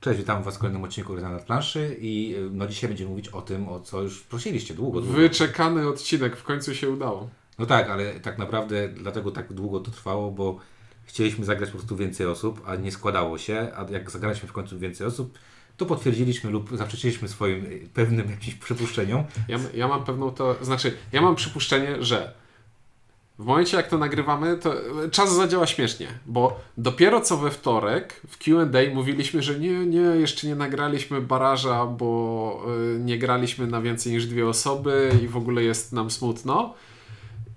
[0.00, 3.28] Cześć, witam Was w kolejnym odcinku Ryza nad planszy i y, no dzisiaj będziemy mówić
[3.28, 5.18] o tym, o co już prosiliście długo, długo.
[5.18, 7.28] Wyczekany odcinek, w końcu się udało.
[7.58, 10.58] No tak, ale tak naprawdę dlatego tak długo to trwało, bo
[11.04, 14.78] chcieliśmy zagrać po prostu więcej osób, a nie składało się, a jak zagraliśmy w końcu
[14.78, 15.38] więcej osób,
[15.76, 19.24] to potwierdziliśmy lub zaprzeczyliśmy swoim y, pewnym jakimś przypuszczeniom.
[19.48, 22.34] Ja, ja mam pewną to, znaczy, ja mam przypuszczenie, że
[23.38, 24.74] w momencie jak to nagrywamy, to
[25.10, 30.46] czas zadziała śmiesznie, bo dopiero co we wtorek w Q&A mówiliśmy, że nie, nie, jeszcze
[30.46, 32.62] nie nagraliśmy baraża, bo
[32.96, 36.74] y, nie graliśmy na więcej niż dwie osoby i w ogóle jest nam smutno.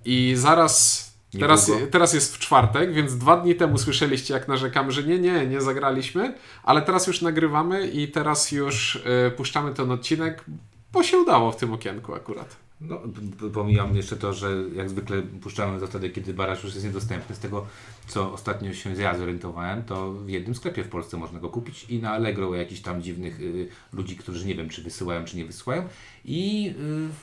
[0.05, 5.03] I zaraz Teraz, teraz jest w czwartek, więc dwa dni temu słyszeliście, jak narzekamy, że
[5.03, 10.45] nie, nie, nie zagraliśmy, ale teraz już nagrywamy i teraz już y, puszczamy ten odcinek,
[10.93, 12.60] bo się udało w tym okienku akurat.
[12.81, 13.01] No,
[13.53, 17.35] pomijam jeszcze to, że jak zwykle puszczamy to wtedy, kiedy baraż już jest niedostępny.
[17.35, 17.65] Z tego,
[18.07, 21.99] co ostatnio się ja zorientowałem, to w jednym sklepie w Polsce można go kupić i
[21.99, 25.45] na Allegro u jakichś tam dziwnych y, ludzi, którzy nie wiem, czy wysyłają, czy nie
[25.45, 25.83] wysyłają.
[26.25, 26.73] I,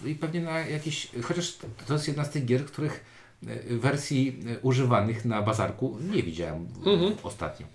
[0.04, 3.04] y, I pewnie na jakieś, chociaż to jest jedna z tych gier, których
[3.70, 7.14] y, wersji y, używanych na bazarku nie widziałem mhm.
[7.22, 7.66] ostatnio.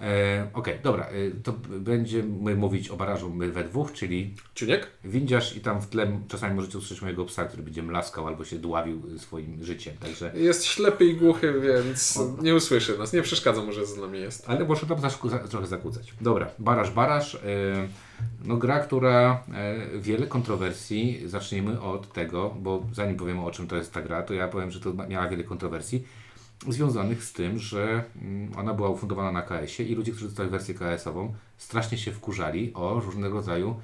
[0.00, 4.86] E, Okej, dobra, e, to będziemy mówić o barażu my we dwóch, czyli Czuniek?
[5.04, 8.58] windziarz i tam w tle czasami możecie usłyszeć mojego psa, który będzie mlaskał albo się
[8.58, 10.32] dławił swoim życiem, także...
[10.34, 14.50] Jest ślepy i głuchy, więc nie usłyszy nas, nie przeszkadza mu, że z nami jest.
[14.50, 14.98] Ale może tam
[15.50, 16.14] trochę zakłócać.
[16.20, 17.38] Dobra, baraż, baraż, e,
[18.44, 23.76] no gra, która e, wiele kontrowersji, zacznijmy od tego, bo zanim powiemy o czym to
[23.76, 26.04] jest ta gra, to ja powiem, że to miała wiele kontrowersji
[26.68, 30.74] związanych z tym, że mm, ona była ufundowana na KS-ie i ludzie, którzy dostali wersję
[30.74, 33.80] KS-ową, strasznie się wkurzali o różnego rodzaju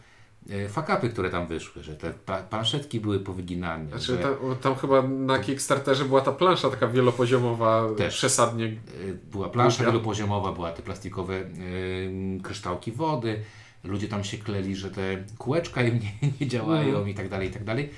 [0.50, 2.12] e, fakapy, które tam wyszły, że te
[2.50, 3.88] planszetki były powyginane.
[3.88, 4.18] Znaczy, że...
[4.18, 8.16] tam, tam, chyba na Kickstarterze była ta plansza taka wielopoziomowa, Też.
[8.16, 8.66] przesadnie.
[8.66, 9.92] E, była plansza głupia.
[9.92, 13.40] wielopoziomowa, była te plastikowe yy, kryształki wody,
[13.84, 17.08] ludzie tam się kleli, że te kółeczka im nie, nie działają mm.
[17.08, 17.90] i tak dalej, i tak dalej.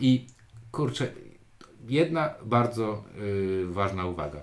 [0.00, 0.26] I
[0.72, 1.12] kurczę,
[1.88, 4.40] jedna bardzo y, ważna uwaga.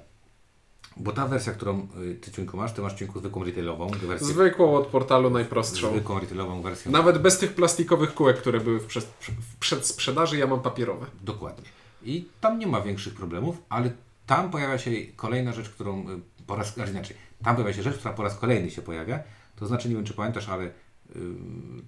[0.98, 4.28] Bo ta wersja, którą y, ty ciunku masz, ty masz ciunku zwykłą retailową wersję.
[4.28, 5.92] Zwykłą od portalu najprostszą.
[5.92, 6.92] Zwykłą retailową wersję.
[6.92, 11.06] Nawet bez tych plastikowych kółek, które były w, przed, w przedsprzedaży, ja mam papierowe.
[11.22, 11.66] Dokładnie.
[12.04, 13.92] I tam nie ma większych problemów, ale
[14.26, 17.18] tam pojawia się kolejna rzecz, którą y, po raz inaczej.
[17.44, 19.20] Tam pojawia się rzecz, która po raz kolejny się pojawia.
[19.56, 20.72] To znaczy, nie wiem czy pamiętasz, ale y,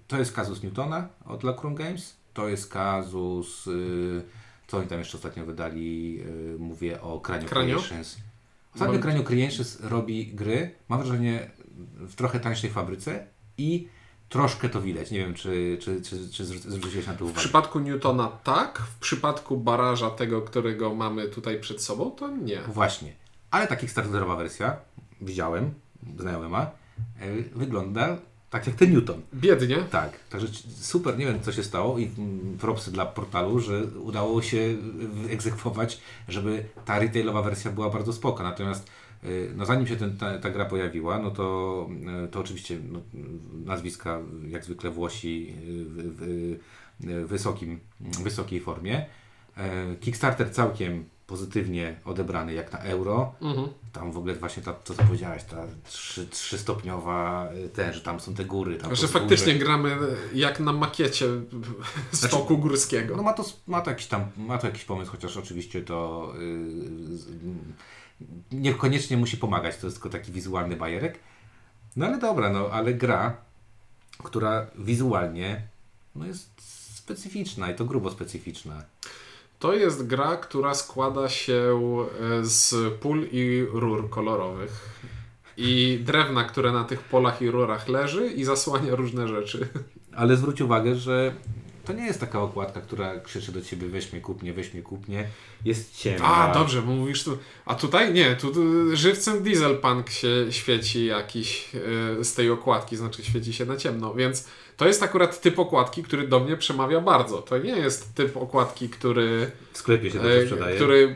[0.08, 2.16] to jest kazus Newtona od Lacroix Games.
[2.34, 3.68] To jest kazus.
[3.68, 4.24] Y,
[4.74, 6.16] co oni tam jeszcze ostatnio wydali?
[6.16, 8.18] Yy, mówię o Kranio Creations.
[8.76, 11.52] Ostatnio Kranio Creations robi gry, mam wrażenie,
[12.00, 13.88] w trochę tańszej fabryce i
[14.30, 15.12] troszkę to widać.
[15.12, 17.40] Nie wiem, czy, czy, czy, czy zwróciłeś na to uwagę.
[17.40, 22.62] W przypadku Newtona tak, w przypadku baraża tego, którego mamy tutaj przed sobą, to nie.
[22.62, 23.14] Właśnie.
[23.52, 24.78] Ale ta Kickstarterowa wersja,
[25.22, 25.74] widziałem,
[26.20, 26.72] znajomy ma,
[27.22, 28.18] yy, wygląda
[28.54, 29.22] tak jak ten Newton.
[29.34, 29.78] Biednie.
[29.92, 30.48] Tak, także
[30.78, 32.10] super, nie wiem co się stało i
[32.60, 34.76] propsy dla portalu, że udało się
[35.14, 38.44] wyegzekwować, żeby ta retailowa wersja była bardzo spoko.
[38.44, 38.90] Natomiast
[39.24, 41.90] y, no zanim się ten, ta, ta, gra pojawiła, no to,
[42.26, 43.02] y, to oczywiście no,
[43.66, 44.20] nazwiska
[44.50, 46.60] jak zwykle Włosi w, w,
[47.00, 49.06] w wysokim, wysokiej formie.
[49.58, 53.36] E, Kickstarter całkiem pozytywnie odebrany jak na euro.
[53.42, 53.68] Mhm.
[53.94, 58.20] Tam w ogóle właśnie ta, to co powiedziałeś, ta trzy, trzystopniowa y, ten, że tam
[58.20, 58.78] są te góry.
[58.78, 59.98] Tam że faktycznie gramy
[60.34, 61.26] jak na makiecie
[62.12, 63.16] stoku znaczy, górskiego.
[63.16, 66.34] No ma to, ma to jakiś tam, ma to jakiś pomysł, chociaż oczywiście to
[68.52, 71.20] yy, niekoniecznie musi pomagać, to jest tylko taki wizualny bajerek.
[71.96, 73.38] No ale dobra, no ale gra,
[74.24, 75.62] która wizualnie
[76.16, 76.50] no jest
[76.96, 78.84] specyficzna i to grubo specyficzna.
[79.64, 81.80] To jest gra, która składa się
[82.22, 85.00] e, z pól i rur kolorowych.
[85.58, 89.68] I drewna, które na tych polach i rurach leży i zasłania różne rzeczy.
[90.16, 91.34] Ale zwróć uwagę, że
[91.86, 95.28] to nie jest taka okładka, która krzyczy do ciebie weź mnie kupnie, weź mnie kupnie.
[95.66, 96.26] Jest ciemna.
[96.26, 97.38] A, dobrze, bo mówisz tu.
[97.66, 98.54] A tutaj nie, tu,
[98.96, 104.48] żywcem dieselpunk się świeci jakiś yy, z tej okładki, znaczy świeci się na ciemno, więc
[104.78, 107.42] to jest akurat typ okładki, który do mnie przemawia bardzo.
[107.42, 109.52] To nie jest typ okładki, który.
[109.74, 110.76] W sklepie się dobrze sprzedaje.
[110.76, 111.16] Który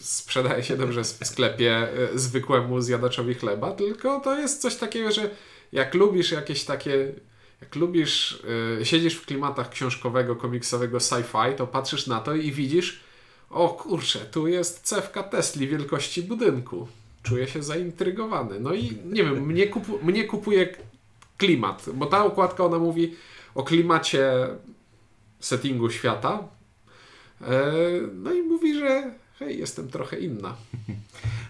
[0.00, 5.30] sprzedaje się dobrze w sklepie e, zwykłemu zjadaczowi chleba, tylko to jest coś takiego, że
[5.72, 7.12] jak lubisz jakieś takie.
[7.64, 8.42] Jak lubisz,
[8.78, 13.00] yy, siedzisz w klimatach książkowego, komiksowego sci-fi, to patrzysz na to i widzisz,
[13.50, 16.88] o kurczę, tu jest cewka Tesli wielkości budynku.
[17.22, 18.60] Czuję się zaintrygowany.
[18.60, 20.76] No i nie wiem, mnie, kupu mnie kupuje
[21.38, 23.14] klimat, bo ta okładka ona mówi
[23.54, 24.48] o klimacie
[25.40, 26.48] settingu świata.
[27.40, 27.72] E,
[28.14, 30.56] no i mówi, że hej, jestem trochę inna.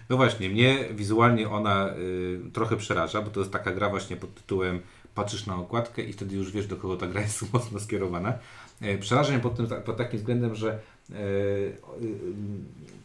[0.09, 4.35] No właśnie, mnie wizualnie ona y, trochę przeraża, bo to jest taka gra właśnie pod
[4.35, 4.81] tytułem
[5.15, 8.33] patrzysz na okładkę i wtedy już wiesz, do kogo ta gra jest mocno skierowana.
[8.81, 10.79] E, Przeraża mnie pod, tym, pod takim względem, że
[11.11, 11.19] e, e,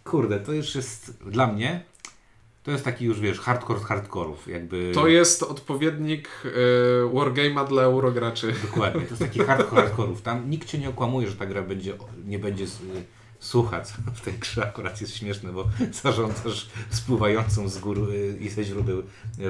[0.05, 1.85] kurde, to już jest dla mnie
[2.63, 4.93] to jest taki już, wiesz, hardcore z hardkorów, jakby...
[4.95, 6.51] To jest odpowiednik y,
[7.15, 8.55] Wargame'a dla eurograczy.
[8.67, 10.23] Dokładnie, to jest taki hardcore hardkorów.
[10.23, 11.95] Tam nikt Cię nie okłamuje, że ta gra będzie,
[12.27, 12.79] nie będzie s-
[13.39, 13.89] słuchać.
[14.15, 15.69] W tej grze akurat jest śmieszne, bo
[16.03, 18.09] zarządzasz spływającą z gór
[18.41, 19.03] i ze źródeł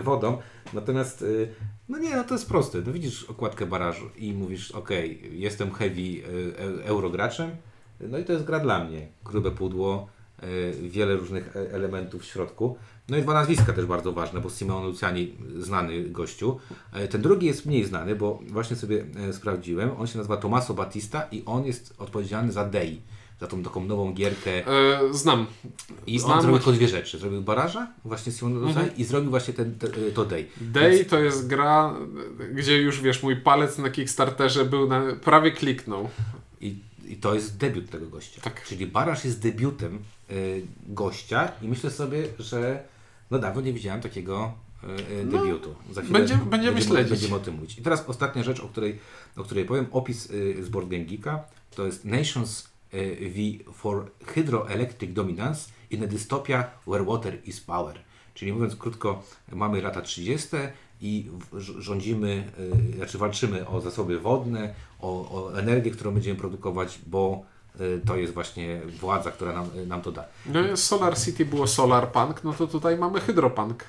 [0.03, 0.39] wodą.
[0.73, 1.55] Natomiast, y,
[1.91, 2.79] no nie, no to jest proste.
[2.87, 4.91] No widzisz okładkę barażu i mówisz, ok,
[5.33, 6.23] jestem heavy y,
[6.59, 7.51] e- eurograczem,
[8.01, 9.09] no i to jest gra dla mnie.
[9.25, 10.09] Grube pudło,
[10.43, 12.77] y, wiele różnych e- elementów w środku.
[13.09, 16.59] No i dwa nazwiska też bardzo ważne, bo Simon Luciani, znany gościu.
[16.93, 19.91] E, Ten drugi jest mniej znany, bo właśnie sobie e, sprawdziłem.
[19.99, 23.03] On się nazywa Tommaso Battista i on jest odpowiedzialny za Dei,
[23.41, 24.51] za tą taką nową gierkę.
[25.11, 25.47] Y, znam.
[26.07, 27.19] I znam on zrobił tylko dwie rzeczy.
[27.19, 30.47] Zrobił Baraża, właśnie Simon Luciani i zrobił właśnie ten, te, to Dei.
[30.61, 31.95] Day to jest gra,
[32.55, 36.09] gdzie już wiesz, mój palec na Kickstarterze był na, prawie kliknął.
[36.61, 36.79] I,
[37.09, 38.41] I to jest debiut tego gościa.
[38.41, 38.65] Tak.
[38.65, 39.99] Czyli Baraż jest debiutem
[40.31, 42.83] y, gościa i myślę sobie, że
[43.31, 44.53] no dawno nie widziałem takiego
[44.85, 45.75] y, No, debiutu.
[45.93, 47.11] Za będziemy- będziemy śledzić.
[47.11, 47.79] Będziemy o tym mówić.
[47.79, 48.99] I teraz ostatnia rzecz, o której,
[49.37, 49.87] o której powiem.
[49.91, 51.45] Opis y, z Board Game Geeka.
[51.75, 57.99] To jest Nations V for Hydroelectric Dominance in a dystopia where water is power.
[58.35, 59.23] Czyli mówiąc krótko,
[59.53, 60.57] mamy lata 30.
[61.01, 61.31] i
[61.79, 62.45] rządzimy,
[62.93, 67.43] y, znaczy walczymy o zasoby wodne, o, o energię, którą będziemy produkować, bo
[67.81, 70.25] y, to jest właśnie władza, która nam, y, nam to da.
[70.47, 73.85] No, Solar City było Solar Punk, no to tutaj mamy Hydropunk.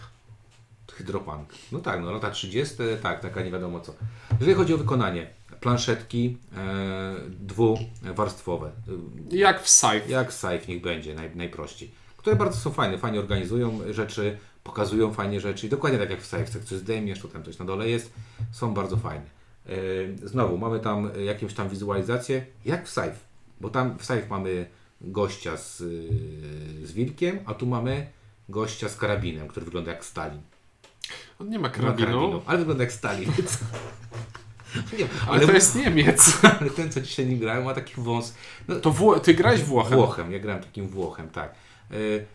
[0.92, 1.50] Hydropunk.
[1.71, 3.94] No tak, no lata 30, tak, taka nie wiadomo co.
[4.39, 5.27] Jeżeli chodzi o wykonanie,
[5.62, 8.72] planszetki e, dwuwarstwowe,
[9.31, 10.10] Jak w Scythe.
[10.10, 15.40] jak Scythe niech będzie, naj, najprościej, które bardzo są fajne, fajnie organizują rzeczy, pokazują fajnie
[15.42, 18.13] rzeczy i dokładnie tak jak w Scythe, coś zdejmiesz, to tam coś na dole jest,
[18.52, 19.25] są bardzo fajne.
[19.66, 23.16] E, znowu, mamy tam jakąś tam wizualizację, jak w Scythe,
[23.62, 24.66] bo tam w Scythe mamy
[25.02, 25.78] gościa z,
[26.84, 28.08] z wilkiem, a tu mamy
[28.50, 30.42] gościa z karabinem, który wygląda jak Stalin.
[31.40, 33.31] On nie ma Nie ma karabinu, ale wygląda jak Stalin.
[35.00, 36.38] nie, ale, ale, to jest Niemiec.
[36.60, 38.34] ale ten, co dzisiaj nie grałem, ma taki wąs.
[38.68, 39.98] No, To Wło- ty grałeś Włochem.
[39.98, 41.54] Włochem, ja grałem takim Włochem, tak.
[41.92, 42.26] Y,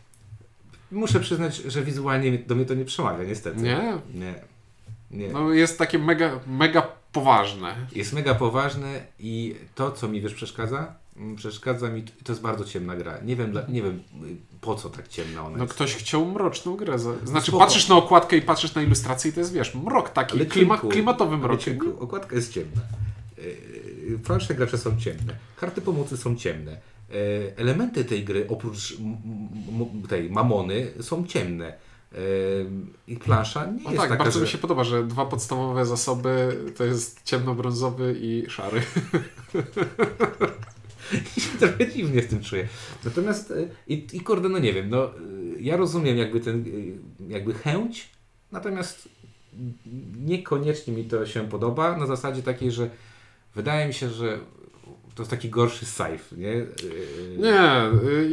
[0.91, 3.61] muszę przyznać, że wizualnie do mnie to nie przemawia, niestety.
[3.61, 3.99] Nie?
[4.15, 4.35] Nie.
[5.11, 5.29] nie.
[5.29, 7.77] No jest takie mega, mega poważne.
[7.93, 10.95] Jest mega poważne i to, co mi wiesz przeszkadza,
[11.37, 13.19] przeszkadza mi, to jest bardzo ciemna gra.
[13.25, 15.75] Nie wiem, dla, nie wiem y, po co tak ciemna ona No jest.
[15.75, 16.99] ktoś chciał mroczną grę.
[16.99, 17.65] za- Znaczy spoko.
[17.65, 20.75] patrzysz na okładkę i patrzysz na ilustrację i to jest, wiesz, mrok taki, Ale klima,
[20.75, 21.61] Cynku, klimatowy mrok.
[22.01, 22.81] okładka jest ciemna.
[24.25, 25.35] Plansze gracze są ciemne.
[25.57, 26.81] Karty pomocy są ciemne.
[27.57, 28.97] Elementy tej gry, oprócz
[30.09, 31.73] tej mamony, są ciemne.
[33.09, 34.45] I plansza nie No jest tak, taka, bardzo że...
[34.45, 38.83] mi się podoba, że dwa podstawowe zasoby to jest ciemnobrązowy i szary.
[41.61, 42.69] trochę dziwnie z tym czuję.
[43.05, 45.11] Natomiast y, i, i kurde, no nie wiem, no
[45.61, 48.11] ja rozumiem jakby ten, y, jakby chęć,
[48.53, 49.09] natomiast
[50.21, 52.91] niekoniecznie mi to się podoba na zasadzie takiej, że
[53.55, 54.39] wydaje mi się, że
[55.15, 56.53] to jest taki gorszy scythe, nie?
[56.53, 56.67] Y,
[57.39, 57.71] Nie,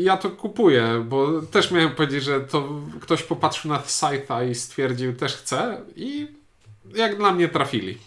[0.04, 5.16] ja to kupuję, bo też miałem powiedzieć, że to ktoś popatrzył na Scytha i stwierdził
[5.16, 6.28] też chce i
[6.96, 7.98] jak dla mnie trafili.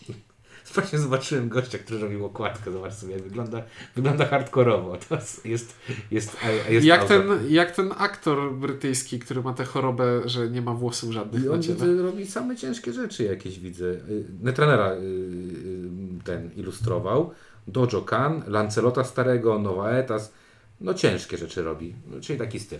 [0.76, 3.62] Właśnie zobaczyłem gościa, który robił okładkę, zobacz sobie, wygląda,
[3.94, 4.96] wygląda hardkorowo.
[5.08, 5.14] To
[5.44, 5.76] jest,
[6.10, 6.36] jest,
[6.68, 7.26] jest Jak autor.
[7.26, 11.48] ten, jak ten aktor brytyjski, który ma tę chorobę, że nie ma włosów żadnych I
[11.48, 13.84] on widzę, robi same ciężkie rzeczy jakieś widzę.
[13.84, 15.88] Y, Netranera y, y,
[16.24, 17.30] ten ilustrował.
[17.68, 20.32] Dojo Kan, Lancelota Starego, Novaetas.
[20.80, 21.94] No ciężkie rzeczy robi.
[22.10, 22.78] No, czyli taki styl.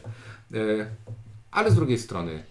[1.51, 2.43] Ale z drugiej strony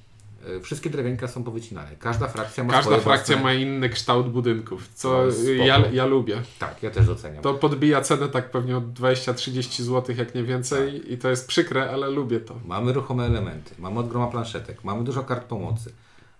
[0.64, 1.96] wszystkie drewienka są powycinane.
[2.00, 3.44] Każda frakcja ma Każda frakcja własne...
[3.44, 5.52] ma inny kształt budynków, co spoko.
[5.52, 6.42] ja, ja lubię.
[6.60, 7.44] Tak, ja też doceniam.
[7.44, 11.12] To podbija cenę tak pewnie od 20-30 zł, jak nie więcej Tak.
[11.12, 12.56] i to jest przykre, ale lubię to.
[12.66, 15.92] Mamy ruchome elementy, mamy od groma planszetek, mamy dużo kart pomocy,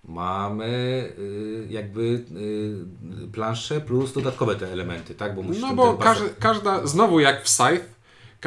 [0.04, 0.66] mamy
[1.18, 2.24] y, jakby
[3.22, 5.34] y, plansze plus dodatkowe te elementy, tak?
[5.34, 5.98] Bo musisz No bo
[6.38, 7.95] każda, znowu jak w Scythe,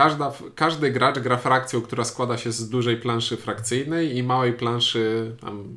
[0.04, 5.36] każda, każdy gracz gra frakcją, która składa się z dużej planszy frakcyjnej i małej planszy
[5.42, 5.76] tam,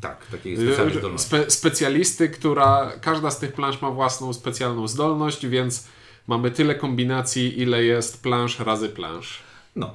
[0.00, 1.26] Tak, takiej specjalnej zdolności.
[1.26, 5.86] spe, specjalisty, która każda z tych plansz ma własną specjalną zdolność, więc
[6.26, 9.42] mamy tyle kombinacji, ile jest plansz razy plansz.
[9.76, 9.94] No,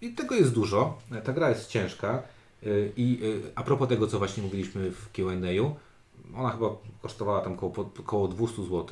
[0.00, 0.98] i tego jest dużo.
[1.24, 2.22] Ta gra jest ciężka.
[2.66, 5.74] y, I y, a propos tego, co właśnie mówiliśmy w Q&A,
[6.40, 6.68] ona chyba
[7.02, 7.72] kosztowała tam koło,
[8.04, 8.86] koło 200 zł.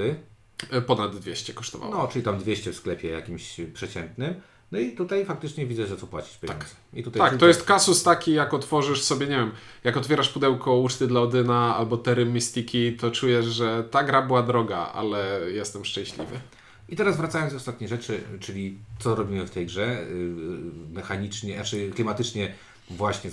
[0.71, 1.95] E, Ponad 200 kosztowało.
[1.95, 4.35] No, czyli tam 200 w sklepie jakimś przeciętnym.
[4.73, 6.67] No i tutaj faktycznie widzę, że co płacić pieniądze.
[6.93, 9.51] I tutaj Tak, to jest kasus taki, jak otworzysz sobie, nie wiem,
[9.85, 14.43] jak otwierasz pudełko uczty dla Odyna albo Tery Mystiki, to czujesz, że ta gra była
[14.43, 16.41] droga, ale jestem szczęśliwy.
[16.89, 21.91] I teraz wracając do ostatniej rzeczy, czyli co robimy w tej grze, yy, mechanicznie, znaczy
[21.95, 22.55] klimatycznie
[22.91, 23.31] właśnie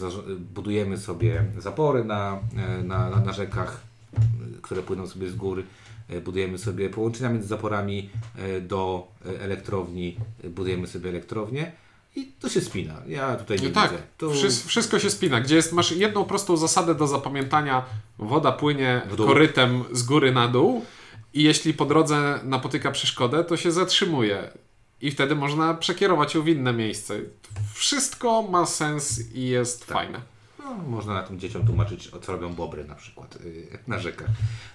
[0.53, 3.81] budujemy sobie zapory na, e, na, na, rzekach,
[4.57, 5.63] y, które płyną sobie z gór, E,
[6.21, 11.71] budujemy sobie połączenia między zaporami e, do e, elektrowni, e, budujemy sobie elektrownię
[12.15, 12.93] i to się spina.
[13.07, 14.33] Ja tutaj nie tak, widzę.
[14.35, 15.41] Wszy- wszystko się spina.
[15.41, 17.85] Gdzie jest, masz jedną prostą zasadę do zapamiętania,
[18.19, 20.85] woda płynie korytem z góry na dół
[21.33, 24.49] i jeśli po drodze napotyka przeszkodę, to się zatrzymuje.
[25.01, 27.19] I wtedy można przekierować ją w inne miejsce.
[27.73, 29.97] Wszystko ma sens i jest Tak.
[29.97, 30.21] fajne.
[30.77, 34.29] No, można na tym dzieciom tłumaczyć, co robią bobry na przykład y, na rzekach.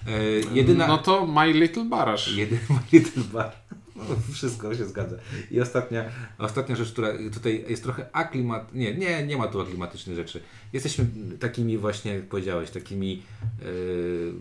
[0.06, 0.22] E,
[0.54, 0.86] jedyna...
[0.86, 2.36] No to My Little Barasz.
[2.36, 2.60] Jedyny
[2.92, 3.52] Little Bar.
[3.96, 5.16] No, wszystko się zgadza.
[5.50, 6.04] I ostatnia,
[6.38, 8.74] ostatnia rzecz, która tutaj jest trochę aklimat...
[8.74, 10.42] Nie, nie, nie ma tu aklimatycznych rzeczy.
[10.72, 11.06] Jesteśmy
[11.40, 13.22] takimi właśnie, jak powiedziałeś, takimi...
[13.62, 14.32] Yy,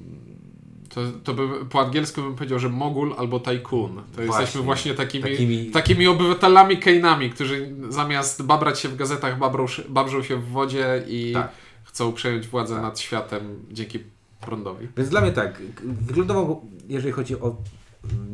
[0.95, 3.95] To, to by, po angielsku bym powiedział, że mogul albo tajkun.
[3.95, 4.25] To Właśnie.
[4.25, 6.07] jesteśmy właśnie takimi, Takimi- takimi...
[6.07, 11.51] obywatelami Kejnami, którzy zamiast babrać się w gazetach, babrą, babrzą się w wodzie i Tak.
[11.83, 13.99] chcą przejąć władzę nad światem dzięki
[14.41, 14.87] prądowi.
[14.97, 17.55] Więc dla mnie tak, wyglądowo, jeżeli chodzi o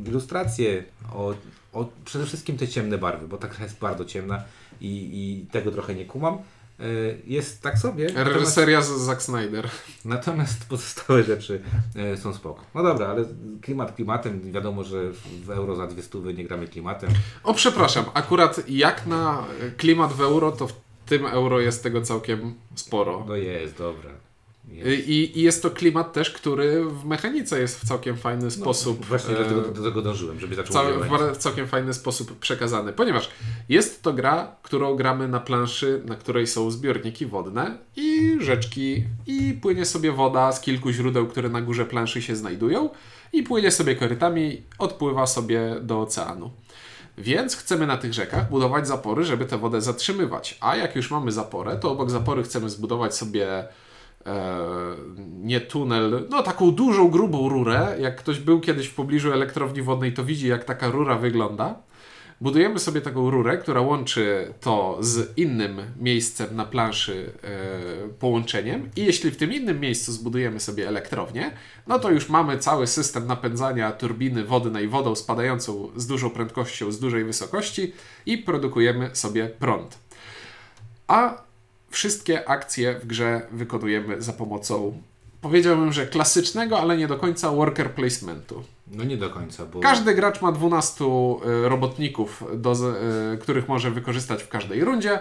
[0.08, 1.34] ilustrację, o,
[1.74, 4.44] o przede wszystkim te ciemne barwy, bo ta gra jest bardzo ciemna
[4.82, 6.38] i, i tego trochę nie kumam.
[6.82, 8.06] Yy, Jest tak sobie.
[8.08, 9.70] natomiast- Reżyseria z Zack Snyder.
[10.06, 11.62] Natomiast pozostałe rzeczy
[11.96, 12.64] e, są spoko.
[12.76, 13.26] No dobra, ale
[13.62, 17.10] klimat klimatem, wiadomo, że w- w euro za dwie stówy nie gramy klimatem.
[17.44, 19.44] O, przepraszam, akurat jak na
[19.78, 20.74] klimat w euro, to w
[21.06, 23.26] tym euro jest tego całkiem sporo.
[23.28, 24.10] No jest, dobra.
[24.68, 25.08] Jest.
[25.10, 29.00] I, I jest to klimat też, który w mechanice jest w całkiem fajny sposób.
[29.00, 32.40] No, Właśnie e, dlatego do, do tego dążyłem, żeby zaczął Cały, w całkiem fajny sposób
[32.40, 33.30] przekazany, ponieważ
[33.70, 39.54] jest to gra, którą gramy na planszy, na której są zbiorniki wodne i rzeczki, i
[39.62, 42.90] płynie sobie woda z kilku źródeł, które na górze planszy się znajdują,
[43.34, 46.52] i płynie sobie korytami, odpływa sobie do oceanu.
[47.18, 50.58] Więc chcemy na tych rzekach budować zapory, żeby tę wodę zatrzymywać.
[50.62, 53.68] A jak już mamy zaporę, to obok zapory chcemy zbudować sobie e,
[55.42, 57.96] nie tunel, no taką dużą, grubą rurę.
[58.00, 61.76] Jak ktoś był kiedyś w pobliżu elektrowni wodnej, to widzi, jak taka rura wygląda.
[62.42, 69.06] Budujemy sobie taką rurę, która łączy to z innym miejscem na planszy e, połączeniem i
[69.06, 71.52] jeśli w tym innym miejscu zbudujemy sobie elektrownię,
[71.88, 77.00] no to już mamy cały system napędzania turbiny wodnej wodą spadającą z dużą prędkością, z
[77.00, 77.94] dużej wysokości
[78.26, 80.00] i produkujemy sobie prąd.
[81.08, 81.44] A
[81.92, 85.02] wszystkie akcje w grze wykonujemy za pomocą,
[85.42, 88.64] powiedziałbym, że klasycznego, ale nie do końca worker placementu.
[88.88, 92.74] No nie do końca, bo Każdy gracz ma 12 y, robotników, do,
[93.34, 95.20] y, których może wykorzystać w każdej rundzie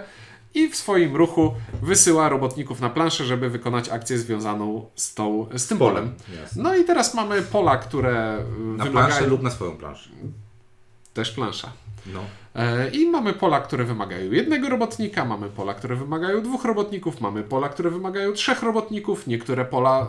[0.55, 5.67] i w swoim ruchu wysyła robotników na planszę, żeby wykonać akcję związaną z, tą, z
[5.67, 6.15] tym polem.
[6.57, 8.39] No i teraz mamy pola, które
[8.77, 8.93] Na wymagają...
[8.93, 10.11] planszę lub na swoją planszę.
[11.14, 11.73] Też plansza.
[12.07, 12.21] No.
[12.55, 17.43] E, I mamy pola, które wymagają jednego robotnika, mamy pola, które wymagają dwóch robotników, mamy
[17.43, 19.26] pola, które wymagają trzech robotników.
[19.26, 20.07] Niektóre pola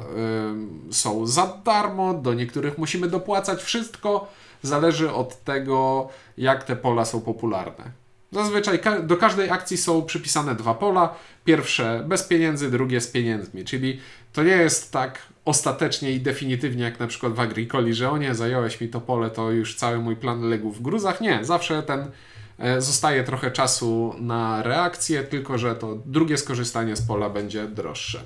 [0.89, 3.63] y, są za darmo, do niektórych musimy dopłacać.
[3.63, 4.27] Wszystko
[4.61, 7.91] zależy od tego, jak te pola są popularne.
[8.31, 11.15] Zazwyczaj do każdej akcji są przypisane dwa pola.
[11.45, 13.65] Pierwsze bez pieniędzy, drugie z pieniędzmi.
[13.65, 13.99] Czyli
[14.33, 18.35] to nie jest tak ostatecznie i definitywnie jak na przykład w Agricoli, że o nie,
[18.35, 21.21] zająłeś mi to pole, to już cały mój plan legł w gruzach.
[21.21, 22.11] Nie, zawsze ten
[22.59, 28.23] e, zostaje trochę czasu na reakcję, tylko że to drugie skorzystanie z pola będzie droższe.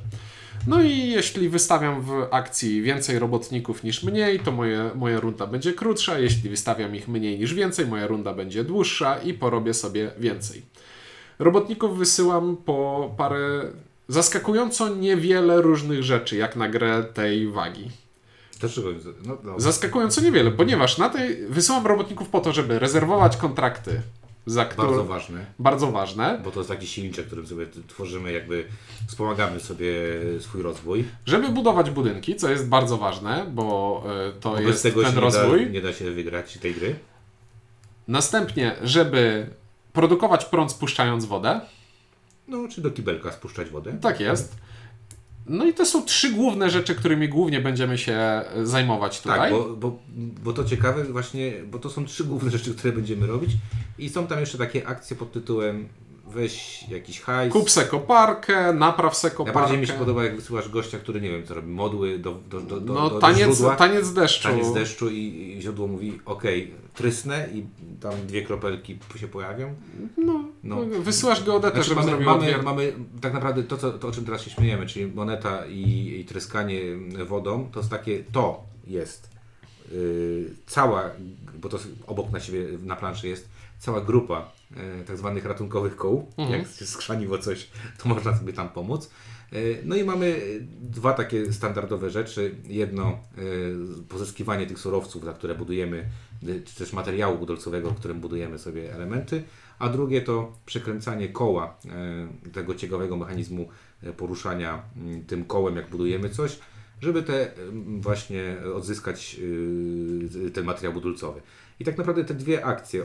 [0.67, 5.73] No i jeśli wystawiam w akcji więcej robotników niż mniej, to moje, moja runda będzie
[5.73, 6.19] krótsza.
[6.19, 10.61] Jeśli wystawiam ich mniej niż więcej, moja runda będzie dłuższa i porobię sobie więcej.
[11.39, 13.61] Robotników wysyłam po parę
[14.07, 17.91] zaskakująco niewiele różnych rzeczy, jak na grę tej wagi.
[18.59, 18.89] Dlaczego?
[19.25, 19.59] No, no.
[19.59, 24.01] Zaskakująco niewiele, ponieważ na tej wysyłam robotników po to, żeby rezerwować kontrakty,
[24.45, 28.65] za które Bardzo ważne, bardzo ważne, bo to jest taki silniczek, którym sobie tworzymy, jakby
[29.07, 29.93] wspomagamy sobie
[30.39, 31.05] swój rozwój.
[31.25, 35.09] żeby budować budynki, co jest bardzo ważne, bo e, to Bo bez jest tego ten
[35.09, 35.65] się nie rozwój.
[35.65, 36.95] da, nie da się wygrać tej gry.
[38.07, 39.47] Następnie, żeby
[39.93, 41.61] produkować prąd spuszczając wodę.
[42.47, 43.97] No, czy do kibelka spuszczać wodę.
[44.01, 44.57] Tak jest.
[45.47, 49.39] No i to są trzy główne rzeczy, którymi głównie będziemy się zajmować tutaj.
[49.39, 49.99] Tak, bo, bo,
[50.43, 53.51] bo to ciekawe właśnie, bo to są trzy główne rzeczy, które będziemy robić
[53.97, 55.89] i są tam jeszcze takie akcje pod tytułem
[56.27, 57.53] weź jakiś hajs.
[57.53, 59.53] Kup se koparkę, napraw se koparkę.
[59.59, 62.61] Najbardziej mi się podoba, jak wysyłasz gościa, który nie wiem, co robi, modły do, do,
[62.61, 63.75] do, do, No do, taniec, źródła.
[63.75, 64.49] taniec deszczu.
[64.49, 67.65] Taniec deszczu i, i źródło mówi, okej, trysnę i
[68.01, 69.75] tam dwie kropelki się pojawią.
[70.17, 70.77] No, No.
[70.99, 74.25] Wysyłasz geodetę, Znaczy, żeby mamy, zrobił mamy, mamy tak naprawdę to, co, to, o czym
[74.25, 76.81] teraz się śmiejemy, czyli moneta i, i tryskanie
[77.25, 79.29] wodą, to jest takie, to jest
[79.91, 81.03] yy, cała,
[81.55, 81.77] bo to
[82.07, 84.51] obok na siebie na planszy jest cała grupa
[85.07, 86.31] tak zwanych ratunkowych koł.
[86.37, 86.59] Mhm.
[86.59, 87.69] Jak się skrzaniło coś,
[88.03, 89.09] to można sobie tam pomóc.
[89.51, 90.41] Yy, No i mamy
[90.81, 92.55] dwa takie standardowe rzeczy.
[92.67, 96.09] Jedno, yy, pozyskiwanie tych surowców, za które budujemy,
[96.65, 99.43] czy też materiału budulcowego, którym budujemy sobie elementy,
[99.79, 101.77] a drugie to przekręcanie koła
[102.45, 103.69] e, tego ciekawego mechanizmu
[104.03, 106.59] e, poruszania m, tym kołem, jak budujemy coś,
[107.01, 107.51] żeby te
[107.99, 109.39] właśnie odzyskać
[110.53, 111.41] ten materiał budulcowy.
[111.79, 113.03] I tak naprawdę te dwie akcje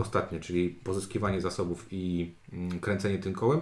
[0.00, 3.60] ostatnie, czyli pozyskiwanie zasobów i mm, kręcenie tym kołem,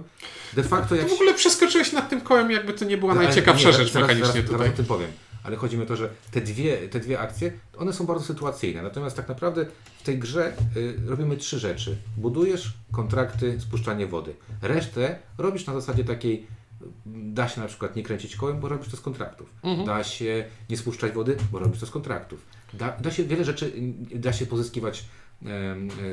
[0.54, 3.68] de facto jak To w ogóle przeskoczyłeś nad tym kołem, jakby to nie była najciekawsza
[3.68, 4.58] nie, rzecz zaraz, mechanicznie zaraz, tutaj.
[4.58, 5.10] Zaraz o tym powiem.
[5.44, 8.82] Ale chodzi mi o to, że te dwie, te dwie akcje, one są bardzo sytuacyjne.
[8.82, 9.66] Natomiast tak naprawdę
[9.98, 11.96] w tej grze y, robimy trzy rzeczy.
[12.16, 14.34] Budujesz kontrakty, spuszczanie wody.
[14.62, 16.46] Resztę robisz na zasadzie takiej,
[16.82, 19.50] y, da się na przykład nie kręcić kołem, bo robisz to z kontraktów.
[19.62, 19.86] Mhm.
[19.86, 22.46] Da się nie spuszczać wody, bo robisz to z kontraktów.
[22.74, 23.72] Da, da się wiele rzeczy,
[24.14, 25.04] da się pozyskiwać
[25.42, 25.46] y,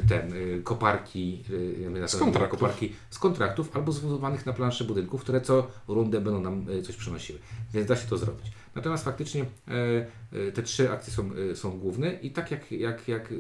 [0.09, 1.43] ten, y, koparki,
[1.89, 2.59] na Z kontraktów.
[2.59, 6.95] koparki z kontraktów albo zbudowanych na planszy budynków, które co rundę będą nam e, coś
[6.95, 7.39] przynosiły.
[7.73, 8.45] Więc da się to zrobić.
[8.75, 10.07] Natomiast faktycznie e,
[10.47, 13.35] e, te trzy akcje są, e, są główne i tak jak, jak, jak e,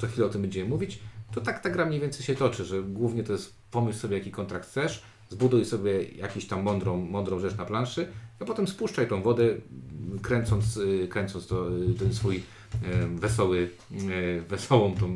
[0.00, 0.98] za chwilę o tym będziemy mówić,
[1.34, 4.30] to tak ta gra mniej więcej się toczy, że głównie to jest pomyśl sobie jaki
[4.30, 8.08] kontrakt chcesz, zbuduj sobie jakąś tam mądrą, mądrą rzecz na planszy,
[8.40, 9.44] a potem spuszczaj tą wodę,
[10.22, 13.70] kręcąc, e, kręcąc to, e, ten swój e, wesoły,
[14.48, 15.08] wesołą tą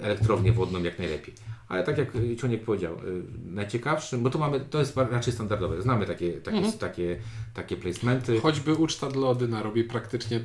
[0.00, 1.34] elektrownię wodną jak najlepiej.
[1.68, 6.06] Ale tak jak Ciuniek powiedział, y, najciekawszym, bo to mamy, to jest raczej standardowe, znamy
[6.06, 6.78] takie, takie, Mhm.
[6.78, 7.16] takie,
[7.54, 8.40] takie placementy.
[8.40, 10.40] Choćby uczta dla Odyna robi praktycznie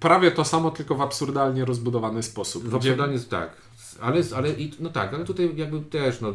[0.00, 2.62] prawie to samo, tylko w absurdalnie rozbudowany sposób.
[2.62, 3.56] W gdzie- absurdalnie jest tak,
[4.00, 6.32] ale, ale i, no tak, ale tutaj jakby też no,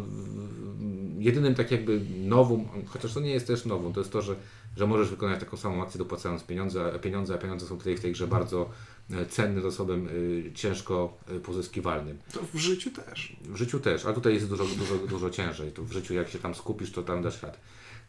[1.20, 4.36] jedynym tak jakby nowum, chociaż to nie jest też nowum, to jest to, że,
[4.78, 8.02] że możesz wykonać taką samą akcję dopłacając pieniądze, a pieniądze, a pieniądze są tutaj w
[8.02, 8.70] tej grze bardzo
[9.12, 12.18] e, cennym zasobem, y, ciężko y, pozyskiwalnym.
[12.34, 13.36] To w życiu też.
[13.42, 15.72] W życiu też, a tutaj jest dużo, dużo, dużo ciężej.
[15.72, 17.58] To w życiu jak się tam skupisz, to tam dasz radę.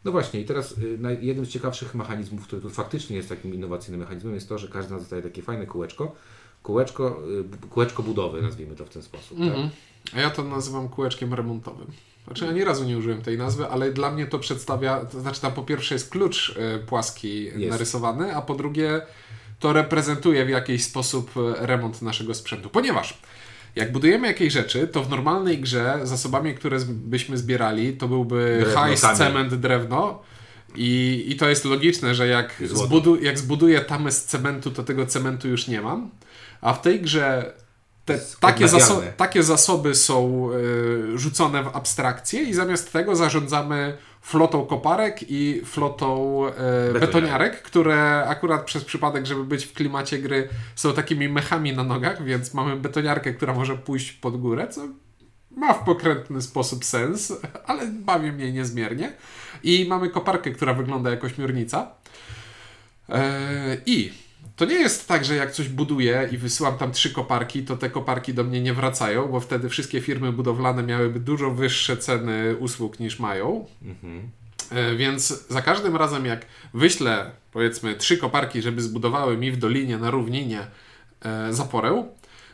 [0.05, 0.75] No właśnie i teraz
[1.21, 4.95] jednym z ciekawszych mechanizmów, który tu faktycznie jest takim innowacyjnym mechanizmem, jest to, że każdy
[4.95, 6.15] dostaje takie fajne kółeczko,
[6.63, 7.21] kółeczko,
[7.69, 9.37] kółeczko budowy, nazwijmy to w ten sposób.
[9.37, 9.47] Tak?
[9.47, 9.69] Mhm.
[10.13, 11.87] A ja to nazywam kółeczkiem remontowym.
[12.27, 15.41] Znaczy, ja ani razu nie użyłem tej nazwy, ale dla mnie to przedstawia, to znaczy
[15.41, 17.69] tam po pierwsze jest klucz e, płaski Jest.
[17.69, 19.01] narysowany, a po drugie
[19.59, 22.69] to reprezentuje w jakiś sposób e, remont naszego sprzętu.
[22.69, 23.17] Ponieważ
[23.75, 28.81] jak budujemy jakieś rzeczy, to w normalnej grze zasobami, które byśmy zbierali, to byłby Drewno,
[28.81, 30.21] hajs, cement, drewno.
[30.75, 35.05] I, I to jest logiczne, że jak, zbudu, jak zbuduję tamę z cementu, to tego
[35.05, 36.09] cementu już nie mam.
[36.61, 37.53] A w tej grze
[38.05, 44.65] te, takie, zaso takie zasoby są y, rzucone w abstrakcję i zamiast tego zarządzamy flotą
[44.65, 47.01] koparek i flotą y, Betoniarek.
[47.01, 52.23] betoniarek, które akurat przez przypadek, żeby być w klimacie gry, są takimi mechami na nogach,
[52.23, 54.81] więc mamy betoniarkę, która może pójść pod górę, co
[55.51, 57.33] ma w pokrętny sposób sens,
[57.67, 59.13] ale bawi mnie niezmiernie.
[59.63, 61.91] I mamy koparkę, która wygląda jako śmiornica.
[63.09, 64.22] Eee, I
[64.65, 67.89] to nie jest tak, że jak coś buduję i wysyłam tam trzy koparki, to te
[67.89, 72.99] koparki do mnie nie wracają, bo wtedy wszystkie firmy budowlane miałyby dużo wyższe ceny usług
[72.99, 73.65] niż mają.
[73.81, 74.29] Mhm.
[74.71, 79.97] E, Więc za każdym razem, jak wyślę powiedzmy trzy koparki, żeby zbudowały mi w dolinie
[79.97, 80.67] na równinie
[81.25, 82.03] e, zaporę,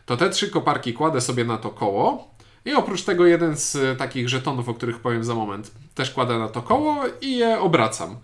[0.05, 4.29] to te trzy koparki kładę sobie na to koło i oprócz tego jeden z takich
[4.29, 8.17] żetonów, o których powiem za moment, też kładę na to koło i je obracam.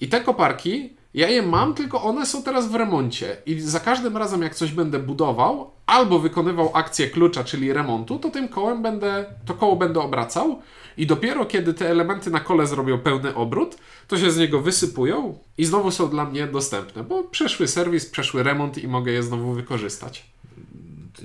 [0.00, 3.36] I te koparki, ja je mam, tylko one są teraz w remoncie.
[3.46, 8.30] I za każdym razem, jak coś będę budował, albo wykonywał akcję klucza, czyli remontu, to
[8.30, 10.62] tym kołem będę, to koło będę obracał.
[10.96, 13.76] I dopiero kiedy te elementy na kole zrobią pełny obrót,
[14.08, 18.42] to się z niego wysypują i znowu są dla mnie dostępne, bo przeszły serwis, przeszły
[18.42, 20.26] remont i mogę je znowu wykorzystać.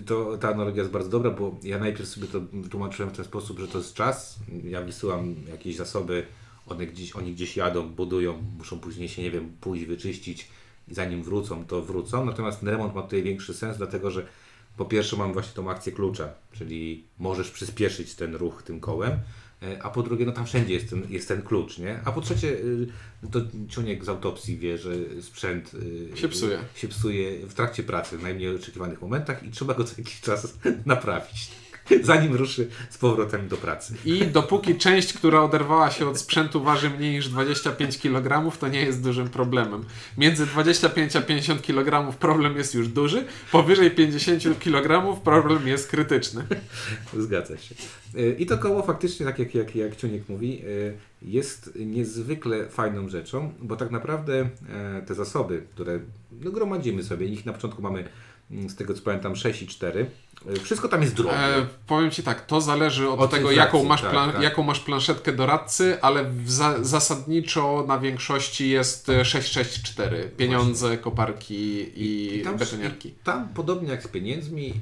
[0.06, 3.60] To, ta analogia jest bardzo dobra, bo ja najpierw sobie to tłumaczyłem w ten sposób,
[3.60, 4.40] że to jest czas.
[4.64, 6.26] Ja wysyłam jakieś zasoby,
[6.68, 10.48] one gdzieś, oni gdzieś jadą, budują, muszą później się, nie wiem, pójść, wyczyścić
[10.88, 12.26] i zanim wrócą, to wrócą.
[12.26, 14.26] Natomiast ten remont ma tutaj większy sens, dlatego że
[14.78, 19.12] po pierwsze mam właśnie tą akcję klucza, czyli możesz przyspieszyć ten ruch tym kołem,
[19.64, 22.00] e, a po drugie, no tam wszędzie jest ten, jest ten klucz, nie?
[22.06, 22.88] A po trzecie, y,
[23.32, 26.60] to ciuniek z autopsji wie, że sprzęt y, Się psuje.
[26.76, 30.58] się psuje w trakcie pracy, w najmniej oczekiwanych momentach i trzeba go co jakiś czas
[30.86, 31.52] naprawić.
[32.04, 33.94] zanim ruszy z powrotem do pracy.
[34.06, 38.82] I dopóki część, która oderwała się od sprzętu waży mniej niż 25 kg, to nie
[38.82, 39.84] jest dużym problemem.
[40.18, 46.44] Między 25 a 50 kg problem jest już duży, powyżej 50 kg problem jest krytyczny.
[47.18, 47.76] Zgadza się.
[48.16, 53.10] Y, I to koło faktycznie, tak jak, jak, jak Ciuniek mówi, y, jest niezwykle fajną
[53.10, 56.00] rzeczą, bo tak naprawdę e, te zasoby, które
[56.44, 58.04] no, gromadzimy sobie, ich na początku mamy
[58.52, 60.06] mm, z tego co pamiętam 6 i 4, y,
[60.64, 61.38] wszystko tam jest drogie.
[61.38, 64.42] E, powiem Ci tak, to zależy od, Od tego, jaką masz, tak, plan- tak.
[64.42, 70.32] jaką masz planszetkę doradcy, ale za- zasadniczo na większości jest e, 664.
[70.38, 73.10] Pieniądze, koparki i, tam, betoniarki.
[73.10, 74.74] i tam podobnie jak z pieniędzmi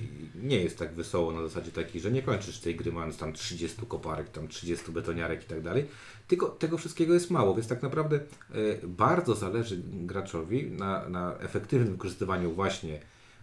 [0.43, 3.77] nie jest tak wesoło na zasadzie takiej, że nie kończysz tej gry mając tam 30
[3.87, 5.85] koparek, tam 30 betoniarek i tak dalej,
[6.27, 8.21] tylko tego wszystkiego jest mało, więc tak naprawdę e,
[8.87, 12.99] bardzo zależy graczowi na, na efektywnym wykorzystywaniu właśnie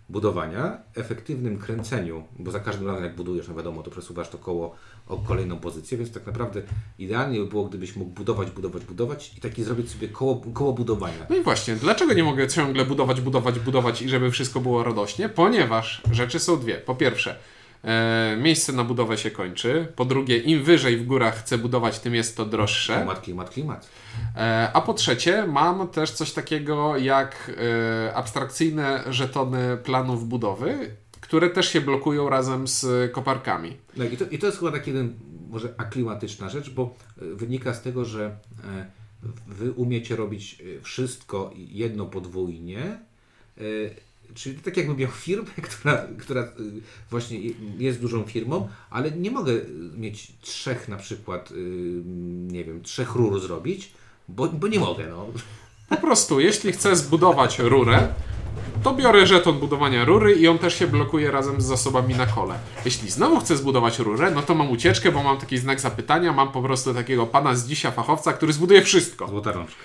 [0.08, 4.74] budowania, efektywnym kręceniu, bo za każdym razem jak budujesz, no wiadomo, to przesuwasz to koło
[5.06, 6.62] o kolejną pozycję, więc tak naprawdę
[6.98, 11.26] idealnie by było, gdybyś mógł budować, budować, budować i taki zrobić sobie koło, koło budowania.
[11.30, 15.28] No i właśnie, dlaczego nie mogę ciągle budować, budować, budować i żeby wszystko było radośnie?
[15.28, 16.74] Ponieważ rzeczy są dwie.
[16.74, 17.36] Po pierwsze,
[18.38, 19.92] miejsce na budowę się kończy.
[19.96, 22.96] Po drugie, im wyżej w górach chcę budować, tym jest to droższe.
[22.96, 23.88] Klimat, klimat, klimat.
[24.36, 27.52] E, a po trzecie, mam też coś takiego jak
[28.06, 33.76] e, abstrakcyjne żetony planów budowy, które też się blokują razem z koparkami.
[33.96, 35.14] No i to, i to jest chyba taki jeden,
[35.50, 38.86] może aklimatyczna rzecz, bo e, wynika z tego, że e,
[39.46, 43.62] wy umiecie robić e, wszystko jedno podwójnie, e,
[44.34, 46.48] czyli tak jakbym miał firmę, która, która e,
[47.10, 47.38] właśnie
[47.78, 49.52] jest dużą firmą, ale nie mogę
[49.96, 51.54] mieć trzech na przykład, e,
[52.52, 53.92] nie wiem, trzech rur zrobić,
[54.28, 55.26] bo, bo nie mogę, no.
[55.88, 58.08] Po prostu, jeśli chcę zbudować rurę,
[58.82, 62.58] to biorę żeton budowania rury i on też się blokuje razem z zasobami na kole.
[62.84, 66.52] Jeśli znowu chcę zbudować rurę, no to mam ucieczkę, bo mam taki znak zapytania, mam
[66.52, 69.28] po prostu takiego pana z dzisiaj fachowca, który zbuduje wszystko.
[69.28, 69.76] Złota rączka.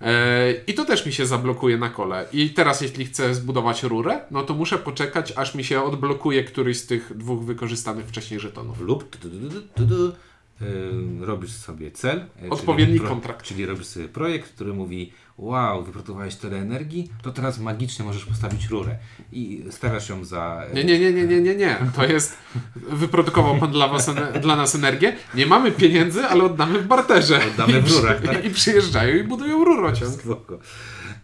[0.00, 2.26] E, I to też mi się zablokuje na kole.
[2.32, 6.78] I teraz, jeśli chcę zbudować rurę, no to muszę poczekać, aż mi się odblokuje któryś
[6.78, 8.80] z tych dwóch wykorzystanych wcześniej żetonów.
[8.80, 9.28] lub tu,
[9.76, 13.46] tu, tu, y, robisz sobie cel, y, Odpowiedni czyli kontrakt.
[13.46, 18.66] Czyli robisz sobie projekt, który mówi wow, wyprodukowałeś tyle energii, to teraz magicznie możesz postawić
[18.66, 18.98] rurę
[19.32, 20.62] i stawiasz ją za...
[20.74, 21.78] Nie, nie, nie, nie, nie, nie, nie.
[21.96, 22.38] To jest.
[22.76, 25.16] Wyprodukował pan dla, was dla nas energię.
[25.34, 27.40] Nie mamy pieniędzy, ale oddamy w barterze.
[27.52, 28.44] Oddamy w rurach, tak?
[28.44, 30.12] I przyjeżdżają i budują rurociąg.
[30.22, 30.58] Spoko.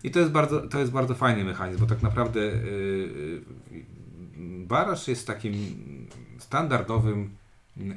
[0.05, 3.85] I to jest bardzo, to jest bardzo fajny mechanizm, bo tak naprawdę yy, yy,
[4.66, 5.55] baraż jest takim
[6.38, 7.31] standardowym